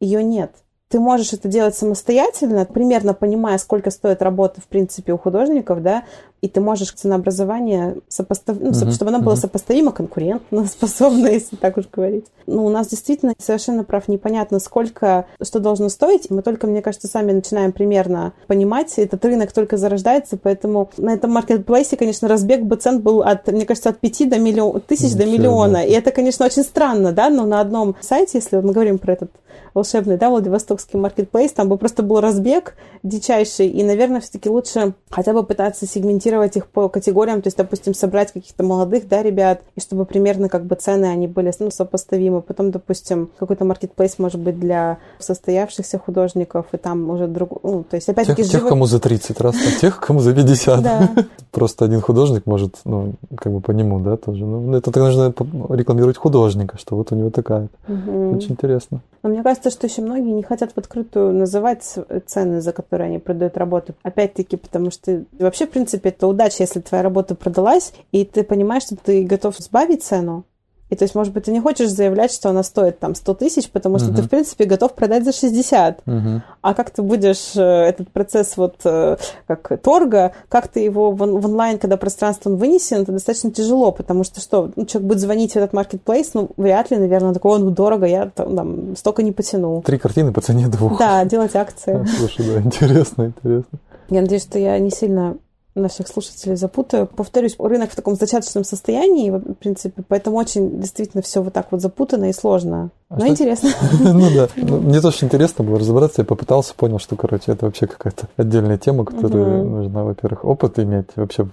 ее 0.00 0.24
нет? 0.24 0.50
Ты 0.88 1.00
можешь 1.00 1.32
это 1.32 1.48
делать 1.48 1.74
самостоятельно, 1.74 2.66
примерно 2.66 3.14
понимая, 3.14 3.56
сколько 3.58 3.90
стоит 3.90 4.20
работа, 4.20 4.60
в 4.60 4.64
принципе, 4.64 5.12
у 5.12 5.18
художников, 5.18 5.82
да, 5.82 6.04
и 6.42 6.48
ты 6.48 6.60
можешь 6.60 6.90
ценообразование 6.92 7.96
сопостав... 8.08 8.58
ну, 8.60 8.70
Мгм, 8.70 8.90
чтобы 8.90 9.10
оно 9.10 9.20
было 9.20 9.32
мгм. 9.32 9.40
сопоставимо, 9.40 9.92
конкурентно 9.92 10.66
способно, 10.66 11.28
если 11.28 11.54
так 11.56 11.78
уж 11.78 11.84
говорить. 11.90 12.26
Ну, 12.46 12.66
у 12.66 12.68
нас 12.68 12.88
действительно 12.88 13.32
совершенно 13.38 13.84
прав 13.84 14.08
непонятно, 14.08 14.58
сколько, 14.58 15.26
что 15.40 15.60
должно 15.60 15.88
стоить, 15.88 16.30
мы 16.30 16.42
только, 16.42 16.66
мне 16.66 16.82
кажется, 16.82 17.06
сами 17.06 17.30
начинаем 17.30 17.70
примерно 17.70 18.32
понимать, 18.48 18.92
этот 18.98 19.24
рынок 19.24 19.52
только 19.52 19.76
зарождается, 19.76 20.36
поэтому 20.36 20.90
на 20.96 21.14
этом 21.14 21.30
маркетплейсе, 21.30 21.96
конечно, 21.96 22.26
разбег 22.26 22.62
бы 22.62 22.74
цен 22.74 23.00
был 23.00 23.22
от, 23.22 23.46
мне 23.46 23.64
кажется, 23.64 23.90
от 23.90 24.00
5 24.00 24.28
до 24.28 24.38
миллиона, 24.38 24.80
тысяч 24.80 25.12
до 25.12 25.24
Ничего, 25.24 25.32
миллиона, 25.32 25.74
да. 25.74 25.84
и 25.84 25.92
это, 25.92 26.10
конечно, 26.10 26.44
очень 26.44 26.64
странно, 26.64 27.12
да, 27.12 27.30
но 27.30 27.46
на 27.46 27.60
одном 27.60 27.94
сайте, 28.00 28.38
если 28.38 28.56
мы 28.56 28.72
говорим 28.72 28.98
про 28.98 29.12
этот 29.12 29.30
волшебный, 29.74 30.18
да, 30.18 30.28
Владивостокский 30.28 30.98
маркетплейс, 30.98 31.52
там 31.52 31.68
бы 31.68 31.78
просто 31.78 32.02
был 32.02 32.20
разбег 32.20 32.74
дичайший, 33.02 33.68
и, 33.68 33.82
наверное, 33.82 34.20
все-таки 34.20 34.48
лучше 34.48 34.94
хотя 35.10 35.32
бы 35.32 35.44
пытаться 35.44 35.86
сегментировать 35.86 36.31
их 36.40 36.66
по 36.66 36.88
категориям, 36.88 37.42
то 37.42 37.48
есть, 37.48 37.56
допустим, 37.56 37.94
собрать 37.94 38.32
каких-то 38.32 38.64
молодых, 38.64 39.08
да, 39.08 39.22
ребят, 39.22 39.60
и 39.76 39.80
чтобы 39.80 40.04
примерно 40.06 40.48
как 40.48 40.64
бы 40.64 40.74
цены, 40.74 41.06
они 41.06 41.26
были, 41.26 41.52
ну, 41.58 41.70
сопоставимы. 41.70 42.40
Потом, 42.40 42.70
допустим, 42.70 43.30
какой-то 43.38 43.64
маркетплейс 43.64 44.18
может 44.18 44.40
быть 44.40 44.58
для 44.58 44.98
состоявшихся 45.18 45.98
художников, 45.98 46.66
и 46.72 46.76
там 46.76 47.10
уже 47.10 47.26
друг, 47.26 47.62
ну, 47.62 47.84
то 47.84 47.96
есть, 47.96 48.06
Тех, 48.06 48.14
опять-таки, 48.14 48.44
тех, 48.44 48.62
живо- 48.62 48.68
кому 48.68 48.86
за 48.86 48.98
30 49.00 49.40
раз, 49.40 49.54
а 49.56 49.80
тех, 49.80 50.00
кому 50.00 50.20
за 50.20 50.34
50. 50.34 50.82
Да. 50.82 51.10
Просто 51.50 51.84
один 51.84 52.00
художник 52.00 52.46
может, 52.46 52.76
ну, 52.84 53.14
как 53.36 53.52
бы 53.52 53.60
по 53.60 53.72
нему, 53.72 54.00
да, 54.00 54.16
тоже. 54.16 54.44
Ну, 54.44 54.74
это 54.74 54.90
так 54.90 55.02
нужно 55.02 55.34
рекламировать 55.74 56.16
художника, 56.16 56.78
что 56.78 56.96
вот 56.96 57.12
у 57.12 57.14
него 57.14 57.30
такая. 57.30 57.68
Очень 57.86 58.52
интересно. 58.52 59.00
Но 59.22 59.30
мне 59.30 59.42
кажется, 59.42 59.70
что 59.70 59.86
еще 59.86 60.02
многие 60.02 60.32
не 60.32 60.42
хотят 60.42 60.72
в 60.72 60.78
открытую 60.78 61.32
называть 61.32 61.84
цены, 62.26 62.60
за 62.60 62.72
которые 62.72 63.08
они 63.08 63.18
продают 63.18 63.56
работу. 63.56 63.94
Опять-таки, 64.02 64.56
потому 64.56 64.90
что 64.90 65.24
вообще, 65.38 65.66
в 65.66 65.70
принципе, 65.70 66.10
это 66.22 66.28
удача, 66.28 66.56
если 66.62 66.78
твоя 66.80 67.02
работа 67.02 67.34
продалась, 67.34 67.92
и 68.12 68.24
ты 68.24 68.44
понимаешь, 68.44 68.84
что 68.84 68.94
ты 68.96 69.24
готов 69.24 69.56
сбавить 69.58 70.04
цену. 70.04 70.44
И 70.88 70.94
то 70.94 71.04
есть, 71.04 71.14
может 71.14 71.32
быть, 71.32 71.44
ты 71.44 71.52
не 71.52 71.58
хочешь 71.60 71.88
заявлять, 71.88 72.30
что 72.30 72.50
она 72.50 72.62
стоит 72.62 72.98
там 72.98 73.14
100 73.14 73.34
тысяч, 73.34 73.70
потому 73.70 73.98
что 73.98 74.08
Мгм. 74.08 74.16
ты, 74.16 74.22
в 74.22 74.28
принципе, 74.28 74.66
готов 74.66 74.92
продать 74.92 75.24
за 75.24 75.32
60. 75.32 76.02
Мгм. 76.06 76.42
А 76.60 76.74
как 76.74 76.90
ты 76.90 77.00
будешь 77.00 77.56
э, 77.56 77.62
этот 77.62 78.10
процесс 78.12 78.58
вот 78.58 78.74
э, 78.84 79.16
как 79.46 79.80
торга, 79.82 80.32
как 80.50 80.68
ты 80.68 80.80
его 80.80 81.10
в, 81.12 81.22
он- 81.22 81.40
в 81.40 81.46
онлайн, 81.46 81.78
когда 81.78 81.96
пространство 81.96 82.50
он 82.50 82.56
вынесен, 82.56 82.98
это 82.98 83.10
достаточно 83.12 83.50
тяжело, 83.50 83.90
потому 83.90 84.22
что 84.22 84.40
что, 84.42 84.70
ну, 84.76 84.84
человек 84.84 85.08
будет 85.08 85.20
звонить 85.20 85.52
в 85.52 85.56
этот 85.56 85.72
маркетплейс, 85.72 86.34
ну, 86.34 86.50
вряд 86.58 86.90
ли, 86.90 86.98
наверное, 86.98 87.32
такой, 87.32 87.52
он 87.52 87.72
дорого, 87.72 88.04
я 88.06 88.26
там, 88.26 88.54
там, 88.54 88.94
столько 88.96 89.22
не 89.22 89.32
потяну. 89.32 89.80
Три 89.80 89.96
картины 89.98 90.30
по 90.32 90.42
цене 90.42 90.68
двух. 90.68 90.98
Да, 90.98 91.24
делать 91.24 91.56
акции. 91.56 92.06
Слушай, 92.18 92.46
да, 92.46 92.60
интересно, 92.60 93.32
интересно. 93.34 93.78
Я 94.10 94.20
надеюсь, 94.20 94.42
что 94.42 94.58
я 94.58 94.78
не 94.78 94.90
сильно 94.90 95.36
наших 95.74 96.08
слушателей 96.08 96.56
запутаю. 96.56 97.06
Повторюсь, 97.06 97.56
рынок 97.58 97.90
в 97.90 97.96
таком 97.96 98.14
зачаточном 98.14 98.64
состоянии, 98.64 99.30
в 99.30 99.54
принципе, 99.54 100.02
поэтому 100.06 100.36
очень 100.36 100.80
действительно 100.80 101.22
все 101.22 101.42
вот 101.42 101.52
так 101.52 101.68
вот 101.70 101.80
запутано 101.80 102.28
и 102.28 102.32
сложно. 102.32 102.90
А 103.08 103.18
Но 103.18 103.26
интересно. 103.26 103.70
Ну 104.00 104.30
да. 104.34 104.48
Ну, 104.56 104.80
мне 104.80 105.00
тоже 105.00 105.18
интересно 105.22 105.64
было 105.64 105.78
разобраться. 105.78 106.22
Я 106.22 106.26
попытался, 106.26 106.74
понял, 106.74 106.98
что, 106.98 107.16
короче, 107.16 107.52
это 107.52 107.66
вообще 107.66 107.86
какая-то 107.86 108.28
отдельная 108.36 108.78
тема, 108.78 109.04
которую 109.04 109.64
нужно, 109.64 110.04
во-первых, 110.04 110.44
опыт 110.44 110.78
иметь 110.78 111.08
вообще 111.16 111.46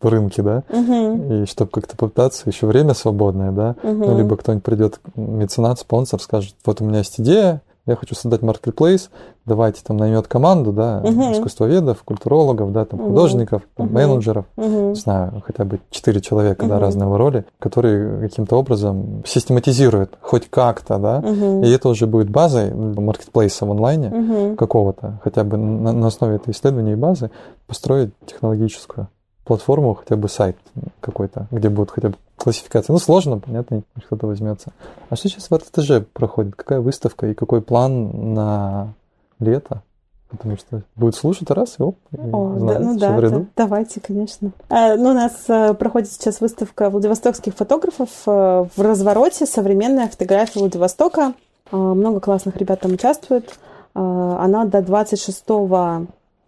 в 0.00 0.08
рынке, 0.08 0.42
да, 0.42 0.62
и 0.70 1.46
чтобы 1.46 1.70
как-то 1.70 1.96
попытаться, 1.96 2.42
еще 2.46 2.66
время 2.66 2.92
свободное, 2.92 3.52
да, 3.52 3.74
ну, 3.82 4.18
либо 4.18 4.36
кто-нибудь 4.36 4.62
придет, 4.62 5.00
меценат, 5.16 5.80
спонсор, 5.80 6.20
скажет, 6.20 6.54
вот 6.66 6.80
у 6.82 6.84
меня 6.84 6.98
есть 6.98 7.18
идея, 7.20 7.62
я 7.86 7.96
хочу 7.96 8.14
создать 8.14 8.40
marketplace, 8.40 9.10
давайте 9.44 9.82
там 9.84 9.98
наймет 9.98 10.26
команду, 10.26 10.72
да, 10.72 11.02
uh-huh. 11.02 11.32
искусствоведов, 11.32 12.02
культурологов, 12.02 12.72
да, 12.72 12.84
там, 12.84 13.00
uh-huh. 13.00 13.06
художников, 13.08 13.62
там, 13.76 13.88
uh-huh. 13.88 13.92
менеджеров, 13.92 14.46
uh-huh. 14.56 14.90
не 14.90 14.94
знаю, 14.94 15.42
хотя 15.46 15.64
бы 15.64 15.80
четыре 15.90 16.20
человека, 16.20 16.64
uh-huh. 16.64 16.68
да, 16.68 16.78
разного 16.78 17.18
роли, 17.18 17.44
которые 17.58 18.20
каким-то 18.20 18.56
образом 18.56 19.22
систематизируют 19.26 20.16
хоть 20.20 20.48
как-то, 20.48 20.98
да, 20.98 21.20
uh-huh. 21.20 21.66
и 21.66 21.70
это 21.70 21.88
уже 21.90 22.06
будет 22.06 22.30
базой 22.30 22.72
маркетплейса 22.72 23.66
в 23.66 23.70
онлайне 23.70 24.08
uh-huh. 24.08 24.56
какого-то, 24.56 25.20
хотя 25.22 25.44
бы 25.44 25.58
на, 25.58 25.92
на 25.92 26.06
основе 26.06 26.36
этой 26.36 26.52
исследования 26.52 26.92
и 26.92 26.96
базы 26.96 27.30
построить 27.66 28.12
технологическую 28.24 29.08
платформу, 29.44 29.94
хотя 29.94 30.16
бы 30.16 30.28
сайт 30.28 30.56
какой-то, 31.00 31.48
где 31.50 31.68
будет 31.68 31.90
хотя 31.90 32.08
бы 32.08 32.16
классификация. 32.36 32.92
Ну, 32.92 32.98
сложно, 32.98 33.38
понятно, 33.38 33.82
кто-то 34.06 34.26
возьмется. 34.26 34.72
А 35.08 35.16
что 35.16 35.28
сейчас 35.28 35.50
в 35.50 35.54
РТТЖ 35.54 36.06
проходит? 36.12 36.54
Какая 36.56 36.80
выставка 36.80 37.26
и 37.28 37.34
какой 37.34 37.62
план 37.62 38.34
на 38.34 38.94
лето? 39.40 39.82
Потому 40.28 40.56
что 40.56 40.82
будет 40.96 41.14
слушать 41.14 41.50
раз, 41.50 41.76
и 41.78 41.82
оп, 41.82 41.96
и 42.10 42.16
О, 42.16 42.58
знает, 42.58 42.80
да, 42.80 42.84
ну 42.84 42.98
да, 42.98 43.30
да, 43.30 43.44
давайте, 43.54 44.00
конечно. 44.00 44.50
А, 44.68 44.96
ну, 44.96 45.10
у 45.10 45.12
нас 45.12 45.32
а, 45.48 45.74
проходит 45.74 46.10
сейчас 46.10 46.40
выставка 46.40 46.90
владивостокских 46.90 47.54
фотографов 47.54 48.08
а, 48.26 48.66
в 48.74 48.80
развороте 48.80 49.46
«Современная 49.46 50.08
фотография 50.08 50.58
Владивостока». 50.58 51.34
А, 51.70 51.76
много 51.76 52.20
классных 52.20 52.56
ребят 52.56 52.80
там 52.80 52.92
участвует. 52.92 53.58
А, 53.94 54.44
она 54.44 54.64
до 54.64 54.82
26 54.82 55.44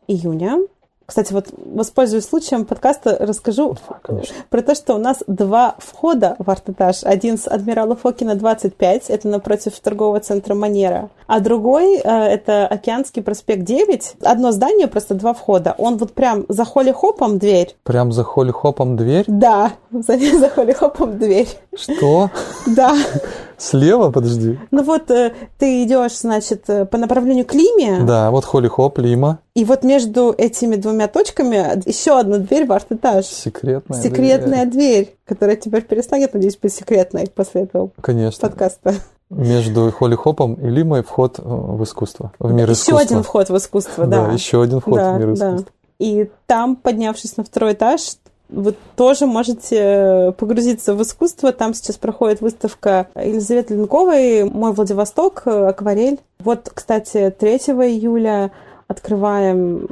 июня. 0.09 0.59
Кстати, 1.07 1.33
вот 1.33 1.47
воспользуюсь 1.57 2.25
случаем 2.25 2.64
подкаста, 2.64 3.16
расскажу 3.21 3.77
Конечно. 4.03 4.35
про 4.51 4.62
то, 4.62 4.75
что 4.75 4.95
у 4.95 4.99
нас 4.99 5.23
два 5.29 5.77
входа 5.79 6.35
в 6.40 6.51
арт-этаж. 6.51 7.05
Один 7.05 7.38
с 7.38 7.47
Адмирала 7.47 7.95
Фокина 7.95 8.35
25, 8.35 9.11
это 9.11 9.29
напротив 9.29 9.79
торгового 9.79 10.19
центра 10.19 10.55
Манера, 10.55 11.11
а 11.29 11.38
другой 11.38 11.97
э, 11.97 12.01
это 12.01 12.66
Океанский 12.66 13.23
проспект 13.23 13.62
9. 13.62 14.16
Одно 14.23 14.51
здание, 14.51 14.88
просто 14.88 15.14
два 15.14 15.33
входа. 15.33 15.77
Он 15.79 15.97
вот 15.97 16.12
прям 16.12 16.45
за 16.49 16.64
холи-хопом 16.64 17.38
дверь. 17.38 17.77
Прям 17.85 18.11
за 18.11 18.25
холи-хопом 18.25 18.97
дверь? 18.97 19.25
Да, 19.29 19.73
за, 19.92 20.19
за 20.19 20.49
холи-хопом 20.49 21.19
дверь. 21.19 21.49
Что? 21.77 22.31
Да. 22.66 22.97
Слева, 23.59 24.11
подожди. 24.11 24.59
Ну 24.71 24.83
вот 24.83 25.11
э, 25.11 25.33
ты 25.59 25.83
идешь, 25.85 26.19
значит, 26.19 26.69
э, 26.69 26.85
по 26.85 26.99
направлению 26.99 27.47
к 27.47 27.55
Лиме. 27.55 28.01
Да, 28.07 28.31
вот 28.31 28.45
холи-хоп, 28.45 28.99
Лима. 28.99 29.38
И 29.55 29.64
вот 29.64 29.83
между 29.83 30.35
этими 30.37 30.77
двумя 30.77 31.09
точками 31.09 31.57
еще 31.88 32.19
одна 32.19 32.38
дверь 32.38 32.66
в 32.66 32.73
арт-этаж. 32.73 33.25
Секретная 33.25 34.03
Секретная 34.03 34.66
дверь. 34.66 35.07
дверь, 35.07 35.16
которая 35.25 35.57
теперь 35.57 35.83
перестанет, 35.83 36.35
надеюсь, 36.35 36.59
быть 36.59 36.75
секретной 36.75 37.27
после 37.29 37.62
этого 37.62 37.90
Конечно. 38.01 38.47
подкаста. 38.47 38.95
Между 39.31 39.90
Холли-Хопом 39.90 40.55
и 40.55 40.69
Лимой 40.69 41.03
вход 41.03 41.38
э, 41.38 41.42
в 41.42 41.83
искусство, 41.83 42.33
в 42.38 42.53
мир 42.53 42.71
еще 42.71 42.75
искусства. 42.75 42.95
Еще 42.95 43.07
один 43.07 43.23
вход 43.23 43.49
в 43.49 43.57
искусство, 43.57 44.07
да. 44.07 44.27
Да, 44.27 44.33
еще 44.33 44.62
один 44.62 44.81
вход 44.81 44.97
да, 44.97 45.14
в 45.14 45.19
мир 45.19 45.33
искусства. 45.33 45.59
Да. 45.59 45.64
И 45.99 46.31
там, 46.47 46.77
поднявшись 46.77 47.37
на 47.37 47.45
второй 47.45 47.73
этаж, 47.73 48.03
вы 48.49 48.75
тоже 48.95 49.27
можете 49.27 50.33
погрузиться 50.39 50.95
в 50.95 51.03
искусство. 51.03 51.53
Там 51.53 51.75
сейчас 51.75 51.97
проходит 51.97 52.41
выставка 52.41 53.09
Елизаветы 53.15 53.75
Ленковой 53.75 54.45
«Мой 54.45 54.73
Владивосток. 54.73 55.47
Акварель». 55.47 56.21
Вот, 56.39 56.71
кстати, 56.73 57.35
3 57.37 57.51
июля 57.51 58.53
открываем 58.89 59.89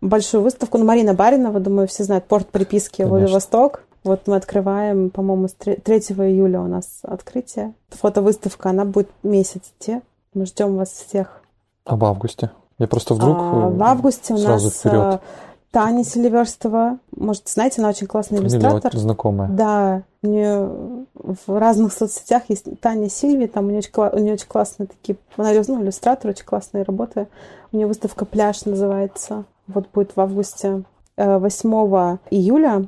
большую 0.00 0.42
выставку. 0.42 0.78
Ну, 0.78 0.84
Марина 0.84 1.14
Баринова, 1.14 1.60
думаю, 1.60 1.88
все 1.88 2.04
знают, 2.04 2.24
порт 2.24 2.48
приписки 2.48 2.98
Конечно. 2.98 3.18
Владивосток. 3.18 3.84
Вот 4.04 4.26
мы 4.26 4.36
открываем, 4.36 5.10
по-моему, 5.10 5.48
3 5.48 5.74
июля 5.74 6.60
у 6.60 6.66
нас 6.66 7.00
открытие. 7.02 7.74
Фотовыставка, 7.90 8.70
она 8.70 8.84
будет 8.84 9.10
месяц 9.22 9.62
идти. 9.78 10.00
Мы 10.34 10.46
ждем 10.46 10.76
вас 10.76 10.90
всех. 10.90 11.42
А 11.84 11.96
в 11.96 12.04
августе? 12.04 12.50
Я 12.78 12.86
просто 12.86 13.14
вдруг 13.14 13.36
а, 13.38 13.68
В 13.70 13.82
августе 13.82 14.34
у 14.34 14.38
нас 14.38 14.72
вперед. 14.72 15.20
Таня 15.70 16.02
Селиверстова. 16.02 16.98
Может, 17.14 17.48
знаете, 17.48 17.80
она 17.80 17.90
очень 17.90 18.06
классный 18.06 18.38
иллюстратор. 18.38 18.96
знакомая. 18.96 19.48
Да, 19.50 20.02
у 20.22 20.26
нее 20.28 20.70
в 21.14 21.58
разных 21.58 21.92
соцсетях 21.92 22.44
есть 22.48 22.80
Таня 22.80 23.10
Сильви, 23.10 23.46
там 23.46 23.66
у 23.66 23.68
нее 23.68 23.78
очень, 23.78 23.92
у 23.94 24.18
нее 24.18 24.34
очень 24.34 24.48
классные 24.48 24.86
такие, 24.86 25.18
она 25.36 25.52
ну, 25.68 25.82
иллюстратор, 25.82 26.30
очень 26.30 26.46
классные 26.46 26.84
работы. 26.84 27.28
У 27.72 27.76
нее 27.76 27.86
выставка 27.86 28.24
«Пляж» 28.24 28.64
называется. 28.64 29.44
Вот 29.66 29.86
будет 29.92 30.16
в 30.16 30.20
августе. 30.20 30.84
8 31.16 31.70
э, 31.70 32.18
июля 32.30 32.86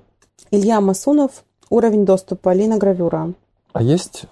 Илья 0.51 0.81
Масунов 0.81 1.45
«Уровень 1.69 2.07
доступа. 2.07 2.55
Линогравюра». 2.55 3.35
А 3.73 3.83
есть 3.83 4.25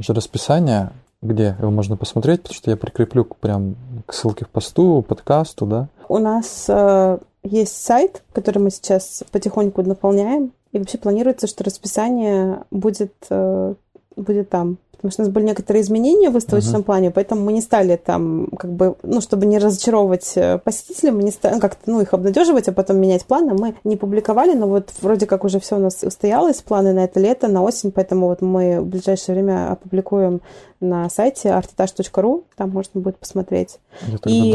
же 0.00 0.12
расписание, 0.12 0.92
где 1.22 1.56
его 1.58 1.70
можно 1.70 1.96
посмотреть, 1.96 2.42
потому 2.42 2.54
что 2.54 2.70
я 2.70 2.76
прикреплю 2.76 3.24
прям 3.24 3.76
к 4.06 4.12
ссылке 4.12 4.44
в 4.44 4.48
посту, 4.48 5.02
подкасту, 5.02 5.66
да? 5.66 5.88
У 6.08 6.18
нас 6.18 6.66
э, 6.68 7.18
есть 7.46 7.84
сайт, 7.84 8.22
который 8.32 8.58
мы 8.58 8.70
сейчас 8.70 9.24
потихоньку 9.30 9.82
наполняем, 9.82 10.52
и 10.72 10.78
вообще 10.78 10.98
планируется, 10.98 11.46
что 11.46 11.64
расписание 11.64 12.64
будет, 12.70 13.14
э, 13.30 13.74
будет 14.16 14.50
там. 14.50 14.78
Потому 15.06 15.12
что 15.12 15.22
у 15.22 15.26
нас 15.26 15.32
были 15.32 15.44
некоторые 15.44 15.82
изменения 15.82 16.30
в 16.30 16.34
выставочном 16.34 16.80
uh-huh. 16.82 16.84
плане, 16.84 17.10
поэтому 17.10 17.42
мы 17.42 17.52
не 17.52 17.60
стали 17.60 17.96
там, 17.96 18.48
как 18.58 18.72
бы, 18.72 18.96
ну, 19.02 19.20
чтобы 19.20 19.46
не 19.46 19.58
разочаровывать 19.58 20.32
э, 20.36 20.58
посетителей, 20.58 21.12
мы 21.12 21.22
не 21.22 21.30
стали 21.30 21.54
ну, 21.54 21.60
как-то, 21.60 21.90
ну, 21.90 22.00
их 22.00 22.12
обнадеживать, 22.12 22.68
а 22.68 22.72
потом 22.72 22.98
менять 22.98 23.24
планы, 23.24 23.54
мы 23.54 23.74
не 23.84 23.96
публиковали, 23.96 24.54
но 24.54 24.66
вот 24.66 24.90
вроде 25.00 25.26
как 25.26 25.44
уже 25.44 25.60
все 25.60 25.76
у 25.76 25.80
нас 25.80 26.02
устоялось, 26.02 26.62
планы 26.62 26.92
на 26.92 27.04
это 27.04 27.20
лето, 27.20 27.48
на 27.48 27.62
осень, 27.62 27.92
поэтому 27.92 28.26
вот 28.26 28.42
мы 28.42 28.80
в 28.80 28.86
ближайшее 28.86 29.34
время 29.34 29.72
опубликуем 29.72 30.40
на 30.80 31.08
сайте 31.08 31.48
artetage.ru, 31.48 32.44
там 32.56 32.70
можно 32.70 33.00
будет 33.00 33.16
посмотреть. 33.16 33.78
Я 34.06 34.18
тогда 34.18 34.30
и. 34.30 34.52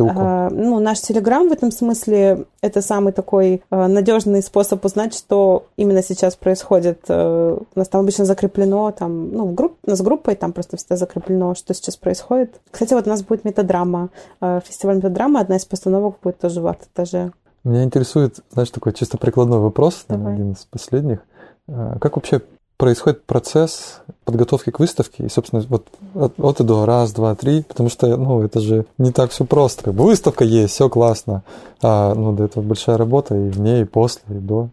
А, 0.00 0.50
ну, 0.50 0.78
наш 0.80 1.00
Телеграм 1.00 1.48
в 1.48 1.52
этом 1.52 1.70
смысле 1.70 2.44
это 2.60 2.82
самый 2.82 3.12
такой 3.12 3.62
а, 3.70 3.88
надежный 3.88 4.42
способ 4.42 4.84
узнать, 4.84 5.14
что 5.14 5.64
именно 5.76 6.02
сейчас 6.02 6.36
происходит. 6.36 7.00
А, 7.08 7.56
у 7.56 7.78
нас 7.78 7.88
там 7.88 8.02
обычно 8.02 8.24
закреплено, 8.24 8.92
там, 8.92 9.32
ну, 9.32 9.46
в 9.46 9.54
групп, 9.54 9.76
нас 9.92 10.02
группой 10.02 10.34
там 10.34 10.52
просто 10.52 10.76
всегда 10.76 10.96
закреплено, 10.96 11.54
что 11.54 11.74
сейчас 11.74 11.96
происходит. 11.96 12.60
Кстати, 12.70 12.94
вот 12.94 13.06
у 13.06 13.10
нас 13.10 13.22
будет 13.22 13.44
метадрама, 13.44 14.10
а, 14.40 14.60
фестиваль 14.60 14.96
метадрама, 14.96 15.40
одна 15.40 15.56
из 15.56 15.64
постановок 15.64 16.16
будет 16.22 16.38
тоже 16.38 16.60
в 16.60 16.66
арт-этаже. 16.66 17.32
Меня 17.64 17.84
интересует, 17.84 18.40
знаешь, 18.50 18.70
такой 18.70 18.92
чисто 18.92 19.18
прикладной 19.18 19.58
вопрос, 19.58 20.04
Давай. 20.08 20.34
один 20.34 20.52
из 20.52 20.64
последних. 20.64 21.20
А, 21.68 21.98
как 21.98 22.16
вообще 22.16 22.40
происходит 22.76 23.22
процесс 23.22 24.00
подготовки 24.24 24.70
к 24.70 24.80
выставке, 24.80 25.24
и, 25.24 25.28
собственно, 25.28 25.62
вот 25.68 25.86
от, 26.14 26.40
от 26.40 26.60
и 26.60 26.64
до, 26.64 26.84
раз, 26.84 27.12
два, 27.12 27.36
три, 27.36 27.62
потому 27.62 27.88
что, 27.88 28.16
ну, 28.16 28.42
это 28.42 28.58
же 28.58 28.86
не 28.98 29.12
так 29.12 29.30
все 29.30 29.44
просто. 29.44 29.84
Как 29.84 29.94
бы 29.94 30.02
выставка 30.04 30.44
есть, 30.44 30.74
все 30.74 30.88
классно, 30.88 31.44
а, 31.80 32.12
ну, 32.14 32.32
до 32.32 32.44
этого 32.44 32.64
большая 32.64 32.96
работа 32.96 33.36
и 33.36 33.50
в 33.50 33.60
ней, 33.60 33.82
и 33.82 33.84
после, 33.84 34.22
и 34.30 34.40
до. 34.40 34.70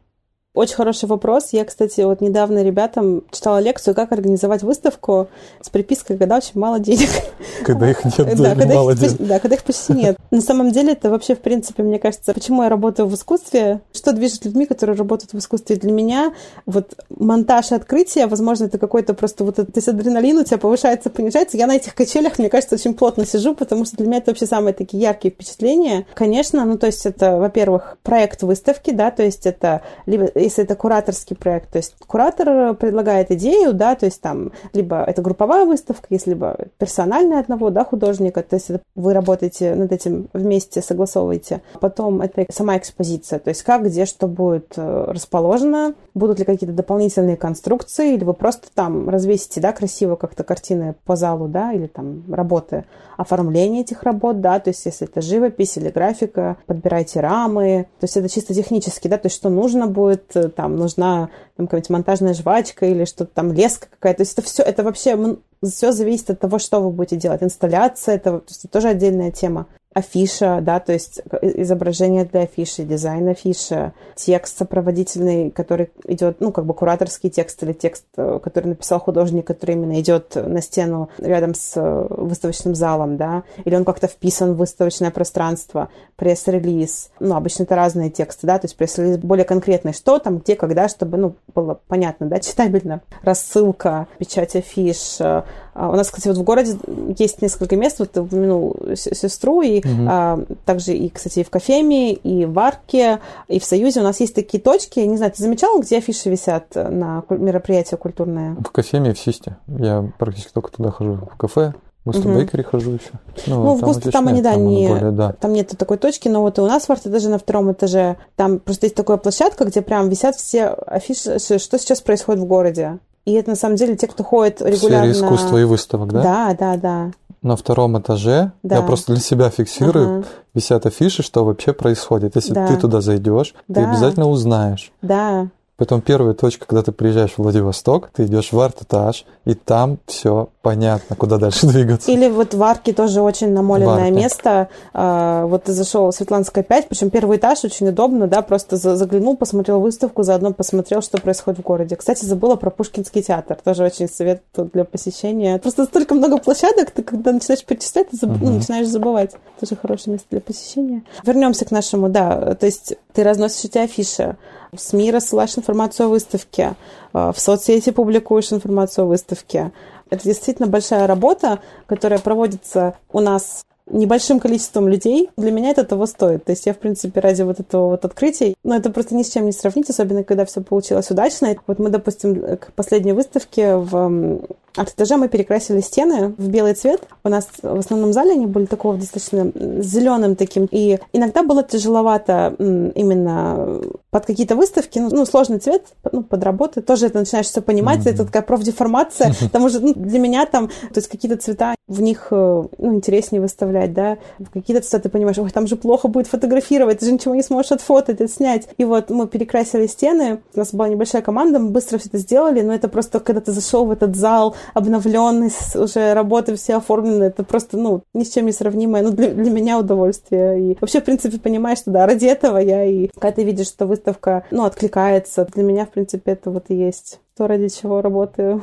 Очень 0.56 0.76
хороший 0.78 1.08
вопрос. 1.08 1.50
Я, 1.52 1.64
кстати, 1.64 2.02
вот 2.02 2.22
недавно 2.22 2.64
ребятам 2.64 3.22
читала 3.30 3.60
лекцию, 3.60 3.94
как 3.94 4.12
организовать 4.12 4.64
выставку 4.64 5.28
с 5.62 5.70
припиской, 5.70 6.18
когда 6.18 6.38
очень 6.38 6.60
мало 6.60 6.80
денег. 6.80 7.08
Когда 7.64 7.92
их 7.92 8.04
нет, 8.04 8.36
да, 8.36 8.56
когда 8.56 8.76
мало 8.76 8.92
их, 8.92 9.00
денег. 9.00 9.18
Да, 9.20 9.40
когда 9.40 9.56
их 9.56 9.64
почти 9.64 9.94
нет. 9.94 10.18
На 10.32 10.42
самом 10.42 10.72
деле 10.72 10.94
это 10.94 11.10
вообще, 11.10 11.36
в 11.36 11.40
принципе, 11.40 11.84
мне 11.84 12.00
кажется, 12.00 12.34
почему 12.34 12.64
я 12.64 12.70
работаю 12.70 13.08
в 13.08 13.14
искусстве, 13.14 13.82
что 13.94 14.12
движет 14.12 14.46
людьми, 14.46 14.66
которые 14.66 14.96
работают 14.98 15.34
в 15.34 15.38
искусстве. 15.38 15.76
Для 15.76 15.92
меня 15.92 16.34
вот 16.66 16.96
монтаж 17.10 17.72
и 17.72 17.76
открытие, 17.76 18.26
возможно, 18.26 18.66
это 18.66 18.80
какой-то 18.80 19.14
просто 19.14 19.44
вот 19.44 19.60
этот 19.60 19.78
адреналин 19.88 20.40
у 20.40 20.44
тебя 20.44 20.58
повышается, 20.58 21.12
понижается. 21.12 21.58
Я 21.58 21.68
на 21.68 21.76
этих 21.76 21.94
качелях, 21.94 22.40
мне 22.40 22.50
кажется, 22.50 22.76
очень 22.76 22.96
плотно 22.96 23.26
сижу, 23.26 23.54
потому 23.54 23.86
что 23.86 23.98
для 23.98 24.08
меня 24.08 24.18
это 24.18 24.32
вообще 24.32 24.48
самые 24.48 24.74
такие 24.74 25.04
яркие 25.04 25.32
впечатления. 25.32 26.08
Конечно, 26.16 26.66
ну 26.66 26.78
то 26.78 26.88
есть 26.88 27.06
это, 27.06 27.38
во-первых, 27.38 27.98
проект 28.02 28.42
выставки, 28.42 28.92
да, 28.92 29.12
то 29.12 29.22
есть 29.24 29.46
это 29.46 29.82
либо 30.06 30.32
если 30.50 30.64
это 30.64 30.76
кураторский 30.76 31.36
проект, 31.36 31.72
то 31.72 31.78
есть 31.78 31.96
куратор 32.08 32.74
предлагает 32.76 33.32
идею, 33.32 33.74
да, 33.74 33.96
то 33.96 34.06
есть 34.06 34.22
там 34.22 34.52
либо 34.74 35.04
это 35.04 35.22
групповая 35.22 35.66
выставка, 35.66 36.08
если 36.10 36.32
либо 36.32 36.58
персональная 36.78 37.40
одного, 37.40 37.70
да, 37.70 37.86
художника, 37.86 38.42
то 38.44 38.56
есть 38.56 38.70
это 38.70 38.82
вы 38.96 39.14
работаете 39.14 39.76
над 39.76 39.92
этим 39.92 40.30
вместе, 40.34 40.82
согласовываете. 40.82 41.62
Потом 41.80 42.22
это 42.22 42.46
сама 42.52 42.78
экспозиция, 42.78 43.40
то 43.40 43.50
есть 43.50 43.64
как, 43.64 43.86
где, 43.86 44.06
что 44.06 44.28
будет 44.28 44.74
э, 44.76 45.06
расположено, 45.08 45.94
будут 46.14 46.40
ли 46.40 46.46
какие-то 46.46 46.76
дополнительные 46.76 47.38
конструкции, 47.38 48.16
или 48.16 48.24
вы 48.24 48.34
просто 48.34 48.68
там 48.74 49.10
развесите, 49.10 49.62
да, 49.62 49.72
красиво 49.72 50.16
как-то 50.16 50.44
картины 50.44 50.96
по 51.06 51.16
залу, 51.16 51.48
да, 51.48 51.74
или 51.74 51.88
там 51.88 52.24
работы, 52.32 52.86
оформление 53.18 53.82
этих 53.82 54.04
работ, 54.04 54.42
да, 54.42 54.60
то 54.60 54.70
есть 54.70 54.86
если 54.86 55.08
это 55.08 55.22
живопись 55.22 55.78
или 55.78 55.90
графика, 55.90 56.58
подбирайте 56.66 57.20
рамы, 57.20 57.88
то 58.00 58.06
есть 58.06 58.18
это 58.18 58.30
чисто 58.30 58.54
технически, 58.54 59.08
да, 59.08 59.18
то 59.18 59.28
есть 59.28 59.36
что 59.36 59.50
нужно 59.50 59.88
будет, 59.88 60.29
э, 60.29 60.29
там 60.34 60.76
нужна 60.76 61.30
там 61.56 61.68
какая-нибудь 61.68 61.90
монтажная 61.90 62.34
жвачка 62.34 62.86
или 62.86 63.06
что-то 63.06 63.32
там 63.34 63.52
леска 63.52 63.88
какая-то, 63.90 64.18
то 64.18 64.22
есть 64.22 64.34
это 64.34 64.42
все, 64.44 64.64
это 64.64 64.84
вообще 64.84 65.38
все 65.64 65.92
зависит 65.92 66.30
от 66.30 66.40
того, 66.40 66.60
что 66.60 66.80
вы 66.80 66.92
будете 66.92 67.18
делать. 67.18 67.44
Инсталляция, 67.44 68.16
это, 68.16 68.42
это 68.48 68.68
тоже 68.68 68.90
отдельная 68.90 69.32
тема 69.32 69.68
афиша, 69.94 70.60
да, 70.62 70.80
то 70.80 70.94
есть 70.94 71.22
изображение 71.42 72.24
для 72.24 72.42
афиши, 72.42 72.84
дизайн 72.84 73.28
афиши, 73.30 73.92
текст 74.16 74.58
сопроводительный, 74.58 75.50
который 75.50 75.90
идет, 76.06 76.38
ну, 76.42 76.52
как 76.52 76.66
бы 76.66 76.76
кураторский 76.76 77.32
текст 77.32 77.64
или 77.64 77.74
текст, 77.74 78.06
э, 78.16 78.40
который 78.44 78.68
написал 78.68 79.00
художник, 79.00 79.48
который 79.48 79.76
именно 79.76 80.00
идет 80.00 80.36
на 80.36 80.62
стену 80.62 81.10
рядом 81.18 81.56
с 81.56 81.74
э, 81.76 82.08
выставочным 82.10 82.76
залом, 82.76 83.18
да, 83.18 83.44
или 83.66 83.76
он 83.76 83.84
как-то 83.84 84.08
вписан 84.08 84.54
в 84.54 84.58
выставочное 84.58 85.10
пространство, 85.10 85.90
пресс-релиз, 86.18 87.10
ну, 87.20 87.36
обычно 87.36 87.64
это 87.64 87.76
разные 87.76 88.12
тексты, 88.12 88.46
да, 88.46 88.60
то 88.60 88.66
есть 88.66 88.78
пресс-релиз 88.78 89.18
более 89.18 89.46
конкретный, 89.46 89.94
что 89.94 90.20
там, 90.20 90.38
где, 90.38 90.56
когда, 90.56 90.88
чтобы, 90.88 91.18
ну, 91.18 91.36
было 91.56 91.80
понятно, 91.88 92.28
да, 92.28 92.40
читабельно, 92.40 93.02
рассылка, 93.24 94.08
печать 94.20 94.56
афиш, 94.56 95.18
э, 95.20 95.42
у 95.76 95.96
нас, 95.96 96.10
кстати, 96.10 96.28
вот 96.28 96.38
в 96.38 96.44
городе 96.44 96.78
есть 97.18 97.42
несколько 97.42 97.76
мест, 97.76 98.00
вот 98.00 98.12
ты 98.12 98.22
упомянул 98.22 98.76
сестру, 98.96 99.62
и 99.62 99.80
угу. 99.80 100.08
а, 100.08 100.40
также, 100.66 100.94
и, 100.94 101.10
кстати, 101.10 101.40
и 101.40 101.44
в 101.44 101.50
Кофеме, 101.50 102.14
и 102.14 102.46
в 102.46 102.58
Арке, 102.60 103.20
и 103.48 103.60
в 103.60 103.66
Союзе 103.66 104.02
у 104.02 104.04
нас 104.04 104.20
есть 104.20 104.36
такие 104.36 104.62
точки. 104.62 105.00
Не 105.00 105.18
знаю, 105.18 105.32
ты 105.32 105.42
замечал, 105.42 105.80
где 105.80 105.98
афиши 105.98 106.30
висят 106.30 106.76
на 106.76 107.24
мероприятия 107.30 107.98
культурные? 107.98 108.56
В 108.60 108.72
Кофеме 108.72 109.12
и 109.12 109.14
в 109.14 109.20
Систе. 109.20 109.58
Я 109.68 110.10
практически 110.18 110.52
только 110.54 110.72
туда 110.72 110.92
хожу, 110.92 111.16
в 111.32 111.38
кафе. 111.38 111.74
В 112.06 112.12
Густо 112.12 112.30
угу. 112.30 112.64
Хожу 112.64 112.92
еще. 112.92 113.12
Ну, 113.48 113.64
ну 113.64 113.76
в 113.76 113.82
Густо 113.82 114.10
там 114.10 114.28
они, 114.28 114.42
да, 114.42 114.54
там 114.54 114.66
не... 114.66 114.88
Более, 114.88 115.12
да. 115.12 115.34
Там 115.34 115.52
нет 115.52 115.76
такой 115.78 115.98
точки, 115.98 116.30
но 116.30 116.42
вот 116.42 116.58
и 116.58 116.62
у 116.62 116.68
нас 116.68 116.86
в 116.86 116.90
арт-этаже 116.90 117.30
на 117.30 117.38
втором 117.38 117.72
этаже, 117.72 118.16
там 118.36 118.60
просто 118.60 118.86
есть 118.86 118.96
такая 118.96 119.18
площадка, 119.18 119.66
где 119.66 119.82
прям 119.82 120.08
висят 120.08 120.36
все 120.36 120.68
афиши, 120.68 121.40
что 121.40 121.78
сейчас 121.78 122.02
происходит 122.02 122.42
в 122.42 122.46
городе. 122.46 123.00
И 123.26 123.34
это 123.34 123.52
на 123.52 123.56
самом 123.56 123.76
деле 123.76 123.96
те, 123.96 124.08
кто 124.08 124.24
ходит 124.24 124.62
регулярно. 124.62 125.12
В 125.12 125.16
сфере 125.16 125.28
искусства 125.28 125.58
и 125.58 125.64
выставок, 125.64 126.12
да? 126.12 126.24
Да, 126.24 126.56
да, 126.58 126.78
да. 126.78 127.12
На 127.42 127.56
втором 127.56 127.98
этаже 128.00 128.52
да. 128.64 128.78
я 128.78 128.82
просто 128.82 129.14
для 129.14 129.22
себя 129.22 129.50
фиксирую, 129.50 130.20
ага. 130.20 130.28
висят 130.54 130.86
афиши, 130.86 131.24
что 131.24 131.46
вообще 131.46 131.72
происходит. 131.72 132.36
Если 132.36 132.54
да. 132.54 132.68
ты 132.68 132.76
туда 132.76 133.02
зайдешь, 133.02 133.54
да. 133.68 133.82
ты 133.82 133.88
обязательно 133.88 134.28
узнаешь. 134.28 134.92
Да. 135.02 135.48
Поэтому 135.80 136.02
первая 136.02 136.34
точка, 136.34 136.68
когда 136.68 136.84
ты 136.84 136.92
приезжаешь 136.92 137.32
в 137.32 137.40
Владивосток, 137.40 138.10
ты 138.14 138.26
идешь 138.26 138.52
в 138.52 138.60
арт-этаж, 138.60 139.26
и 139.46 139.54
там 139.54 139.98
все 140.08 140.50
понятно, 140.62 141.16
куда 141.16 141.38
дальше 141.38 141.68
двигаться. 141.68 142.12
Или 142.12 142.28
вот 142.28 142.54
в 142.54 142.62
Арке 142.62 142.92
тоже 142.92 143.22
очень 143.22 143.54
намоленное 143.54 144.12
место. 144.12 144.68
А, 144.94 145.46
вот 145.46 145.64
ты 145.64 145.72
зашел 145.72 146.12
в 146.12 146.16
Светланская 146.16 146.66
5, 146.66 146.90
причем 146.90 147.10
первый 147.10 147.38
этаж 147.38 147.64
очень 147.64 147.88
удобно, 147.88 148.28
да, 148.28 148.42
просто 148.42 148.76
заглянул, 148.76 149.38
посмотрел 149.38 149.80
выставку, 149.80 150.24
заодно 150.24 150.52
посмотрел, 150.52 151.02
что 151.02 151.18
происходит 151.18 151.62
в 151.62 151.64
городе. 151.64 151.96
Кстати, 151.96 152.26
забыла 152.26 152.58
про 152.58 152.70
Пушкинский 152.72 153.22
театр, 153.22 153.58
тоже 153.64 153.86
очень 153.86 154.10
совет 154.10 154.44
для 154.74 154.84
посещения. 154.84 155.58
Просто 155.60 155.86
столько 155.86 156.14
много 156.14 156.40
площадок, 156.40 156.92
ты 156.92 157.04
когда 157.04 157.32
начинаешь 157.32 157.64
перечислять, 157.64 158.10
ты 158.10 158.18
заб... 158.18 158.32
угу. 158.32 158.46
ну, 158.46 158.56
начинаешь 158.56 158.88
забывать. 158.88 159.32
Тоже 159.62 159.78
хорошее 159.78 160.14
место 160.14 160.28
для 160.30 160.42
посещения. 160.42 161.04
Вернемся 161.24 161.64
к 161.64 161.72
нашему, 161.72 162.10
да, 162.10 162.56
то 162.56 162.66
есть 162.66 162.96
ты 163.14 163.24
разносишь 163.24 163.64
эти 163.64 163.78
афиши, 163.78 164.36
в 164.72 164.80
СМИ 164.80 165.12
рассылаешь 165.12 165.58
информацию 165.58 166.08
о 166.08 166.10
выставке, 166.10 166.76
э, 167.14 167.32
в 167.36 167.40
соцсети 167.40 167.92
публикуешь 167.92 168.52
информацию 168.52 169.06
о 169.06 169.08
выставке. 169.08 169.72
Это 170.10 170.24
действительно 170.24 170.68
большая 170.68 171.08
работа, 171.08 171.60
которая 171.86 172.20
проводится 172.20 172.96
у 173.12 173.20
нас 173.20 173.64
небольшим 173.92 174.40
количеством 174.40 174.88
людей, 174.88 175.30
для 175.38 175.52
меня 175.52 175.72
это 175.72 175.84
того 175.84 176.06
стоит. 176.06 176.46
То 176.46 176.52
есть 176.52 176.66
я, 176.66 176.74
в 176.74 176.78
принципе, 176.78 177.20
ради 177.20 177.42
вот 177.42 177.60
этого 177.60 177.90
вот 177.90 178.06
открытия, 178.06 178.54
но 178.64 178.76
это 178.76 178.92
просто 178.92 179.16
ни 179.16 179.24
с 179.24 179.30
чем 179.32 179.46
не 179.46 179.52
сравнить, 179.52 179.90
особенно 179.90 180.24
когда 180.24 180.46
все 180.46 180.62
получилось 180.62 181.10
удачно. 181.10 181.56
Вот 181.68 181.80
мы, 181.80 181.90
допустим, 181.90 182.58
к 182.58 182.72
последней 182.74 183.14
выставке 183.14 183.76
в 183.76 184.42
арт-этаже 184.76 185.18
мы 185.18 185.28
перекрасили 185.28 185.82
стены 185.82 186.34
в 186.38 186.50
белый 186.50 186.74
цвет. 186.74 187.04
У 187.24 187.30
нас 187.30 187.48
в 187.62 187.80
основном 187.80 188.14
зале 188.14 188.32
они 188.34 188.46
были 188.46 188.66
такого 188.66 188.98
достаточно 188.98 189.52
зеленым 189.82 190.36
таким. 190.36 190.68
И 190.72 191.00
иногда 191.14 191.44
было 191.44 191.64
тяжеловато 191.64 192.56
именно 192.58 193.82
под 194.12 194.26
какие-то 194.26 194.56
выставки, 194.56 195.00
ну, 195.00 195.10
ну, 195.12 195.26
сложный 195.26 195.60
цвет, 195.60 195.84
ну, 196.12 196.24
под 196.24 196.44
работы, 196.44 196.82
тоже 196.82 197.08
это 197.08 197.20
начинаешь 197.20 197.46
все 197.46 197.62
понимать, 197.62 198.00
mm-hmm. 198.00 198.12
это 198.12 198.26
такая 198.26 198.42
профдеформация, 198.42 199.34
потому 199.42 199.70
что 199.70 199.80
ну, 199.82 199.94
для 199.94 200.20
меня 200.20 200.46
там, 200.46 200.68
то 200.68 200.98
есть 200.98 201.08
какие-то 201.08 201.38
цвета, 201.38 201.76
в 201.88 202.02
них, 202.02 202.28
э, 202.32 202.64
ну, 202.78 202.94
интереснее 202.94 203.42
выставлять, 203.42 203.94
да, 203.94 204.18
какие-то 204.54 204.84
цвета 204.84 205.04
ты 205.04 205.10
понимаешь, 205.10 205.38
ой, 205.38 205.50
там 205.52 205.68
же 205.68 205.76
плохо 205.76 206.08
будет 206.08 206.28
фотографировать, 206.28 207.00
ты 207.00 207.06
же 207.06 207.12
ничего 207.12 207.36
не 207.36 207.44
сможешь 207.44 207.72
отфотать, 207.72 208.22
отснять. 208.22 208.68
И 208.78 208.86
вот 208.86 209.10
мы 209.10 209.28
перекрасили 209.28 209.88
стены, 209.88 210.40
у 210.56 210.60
нас 210.60 210.74
была 210.74 210.88
небольшая 210.88 211.22
команда, 211.22 211.60
мы 211.60 211.70
быстро 211.70 211.98
все 211.98 212.10
это 212.10 212.18
сделали, 212.18 212.62
но 212.62 212.74
это 212.74 212.88
просто, 212.88 213.20
когда 213.20 213.42
ты 213.42 213.52
зашел 213.52 213.86
в 213.86 213.92
этот 213.92 214.16
зал, 214.16 214.56
обновленный, 214.74 215.52
уже 215.76 216.14
работы 216.14 216.56
все 216.56 216.78
оформлены, 216.78 217.26
это 217.26 217.44
просто, 217.44 217.78
ну, 217.78 218.04
ни 218.14 218.24
с 218.24 218.34
чем 218.34 218.46
не 218.46 218.52
сравнимое, 218.52 219.02
ну, 219.02 219.12
для, 219.12 219.32
для 219.32 219.52
меня 219.52 219.80
удовольствие. 219.80 220.72
И 220.72 220.78
вообще, 220.80 221.02
в 221.02 221.06
принципе, 221.06 221.40
понимаешь, 221.40 221.80
что 221.80 221.92
да, 221.92 222.06
ради 222.06 222.26
этого 222.26 222.58
я 222.58 222.84
и 222.86 223.08
когда 223.20 223.32
ты 223.32 223.44
видишь, 223.44 223.68
что 223.68 223.86
выставка, 223.86 224.44
ну, 224.52 224.64
откликается, 224.66 225.46
для 225.54 225.64
меня, 225.64 225.86
в 225.86 225.90
принципе, 225.90 226.32
это 226.32 226.52
вот 226.52 226.66
и 226.70 226.76
есть 226.76 227.20
то, 227.38 227.48
ради 227.48 227.70
чего 227.70 228.02
работаю 228.02 228.62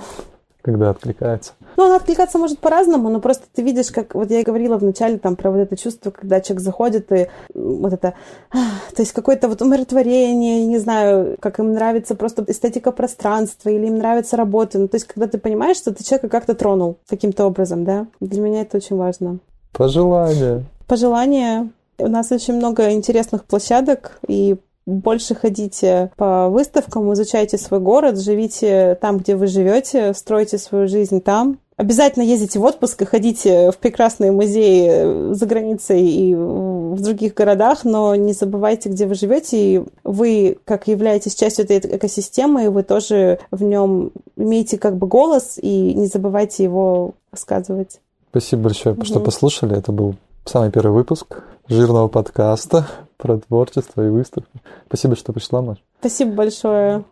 когда 0.66 0.90
откликается? 0.90 1.52
Ну, 1.76 1.84
она 1.84 1.96
откликаться 1.96 2.38
может 2.38 2.58
по-разному, 2.58 3.08
но 3.10 3.20
просто 3.20 3.44
ты 3.52 3.62
видишь, 3.62 3.90
как 3.90 4.14
вот 4.14 4.30
я 4.30 4.40
и 4.40 4.44
говорила 4.44 4.76
вначале 4.76 5.18
там 5.18 5.36
про 5.36 5.50
вот 5.50 5.58
это 5.58 5.76
чувство, 5.76 6.10
когда 6.10 6.40
человек 6.40 6.62
заходит 6.64 7.12
и 7.12 7.28
вот 7.54 7.92
это, 7.92 8.14
то 8.50 9.02
есть 9.02 9.12
какое-то 9.12 9.48
вот 9.48 9.60
умиротворение, 9.62 10.66
не 10.66 10.78
знаю, 10.78 11.36
как 11.40 11.58
им 11.58 11.72
нравится 11.72 12.14
просто 12.14 12.44
эстетика 12.48 12.92
пространства 12.92 13.68
или 13.68 13.86
им 13.86 13.98
нравится 13.98 14.36
работа. 14.36 14.78
Ну, 14.78 14.88
то 14.88 14.96
есть 14.96 15.06
когда 15.06 15.26
ты 15.26 15.38
понимаешь, 15.38 15.76
что 15.76 15.92
ты 15.92 16.04
человека 16.04 16.28
как-то 16.28 16.54
тронул 16.54 16.98
каким-то 17.08 17.46
образом, 17.46 17.84
да, 17.84 18.06
для 18.20 18.40
меня 18.40 18.62
это 18.62 18.78
очень 18.78 18.96
важно. 18.96 19.38
Пожелания. 19.72 20.64
Пожелания. 20.86 21.70
У 21.98 22.08
нас 22.08 22.30
очень 22.30 22.54
много 22.54 22.92
интересных 22.92 23.44
площадок, 23.44 24.18
и 24.28 24.56
больше 24.86 25.34
ходите 25.34 26.12
по 26.16 26.48
выставкам, 26.48 27.12
изучайте 27.12 27.58
свой 27.58 27.80
город, 27.80 28.20
живите 28.20 28.96
там, 29.00 29.18
где 29.18 29.34
вы 29.34 29.46
живете, 29.46 30.14
стройте 30.14 30.58
свою 30.58 30.88
жизнь 30.88 31.20
там. 31.20 31.58
Обязательно 31.76 32.22
ездите 32.22 32.58
в 32.58 32.64
отпуск 32.64 33.02
и 33.02 33.04
ходите 33.04 33.70
в 33.70 33.76
прекрасные 33.76 34.32
музеи 34.32 35.34
за 35.34 35.44
границей 35.44 36.02
и 36.02 36.34
в 36.34 36.98
других 37.00 37.34
городах, 37.34 37.84
но 37.84 38.14
не 38.14 38.32
забывайте, 38.32 38.88
где 38.88 39.06
вы 39.06 39.14
живете. 39.14 39.56
И 39.58 39.84
вы, 40.02 40.56
как 40.64 40.88
являетесь 40.88 41.34
частью 41.34 41.66
этой 41.66 41.78
экосистемы, 41.96 42.70
вы 42.70 42.82
тоже 42.82 43.40
в 43.50 43.62
нем 43.62 44.12
имеете 44.36 44.78
как 44.78 44.96
бы 44.96 45.06
голос, 45.06 45.58
и 45.60 45.92
не 45.92 46.06
забывайте 46.06 46.64
его 46.64 47.12
сказывать. 47.34 48.00
Спасибо 48.30 48.62
большое, 48.62 48.94
угу. 48.94 49.04
что 49.04 49.20
послушали. 49.20 49.76
Это 49.76 49.92
был 49.92 50.14
самый 50.46 50.70
первый 50.70 50.92
выпуск 50.92 51.42
жирного 51.68 52.08
подкаста 52.08 52.86
про 53.18 53.38
творчество 53.38 54.06
и 54.06 54.08
выставки. 54.08 54.62
Спасибо, 54.86 55.14
что 55.14 55.34
пришла, 55.34 55.60
Маш. 55.60 55.78
Спасибо 56.00 56.32
большое. 56.32 57.04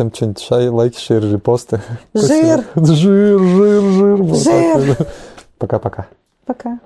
Там 0.00 0.10
что-нибудь 0.14 0.40
шай, 0.40 0.68
лайки, 0.70 0.98
шейр, 0.98 1.30
репосты. 1.30 1.82
Жир! 2.14 2.64
Жир, 2.74 3.38
жир, 3.38 3.82
жир. 3.82 4.34
Жир! 4.34 5.06
Пока-пока. 5.58 6.06
Пока. 6.46 6.78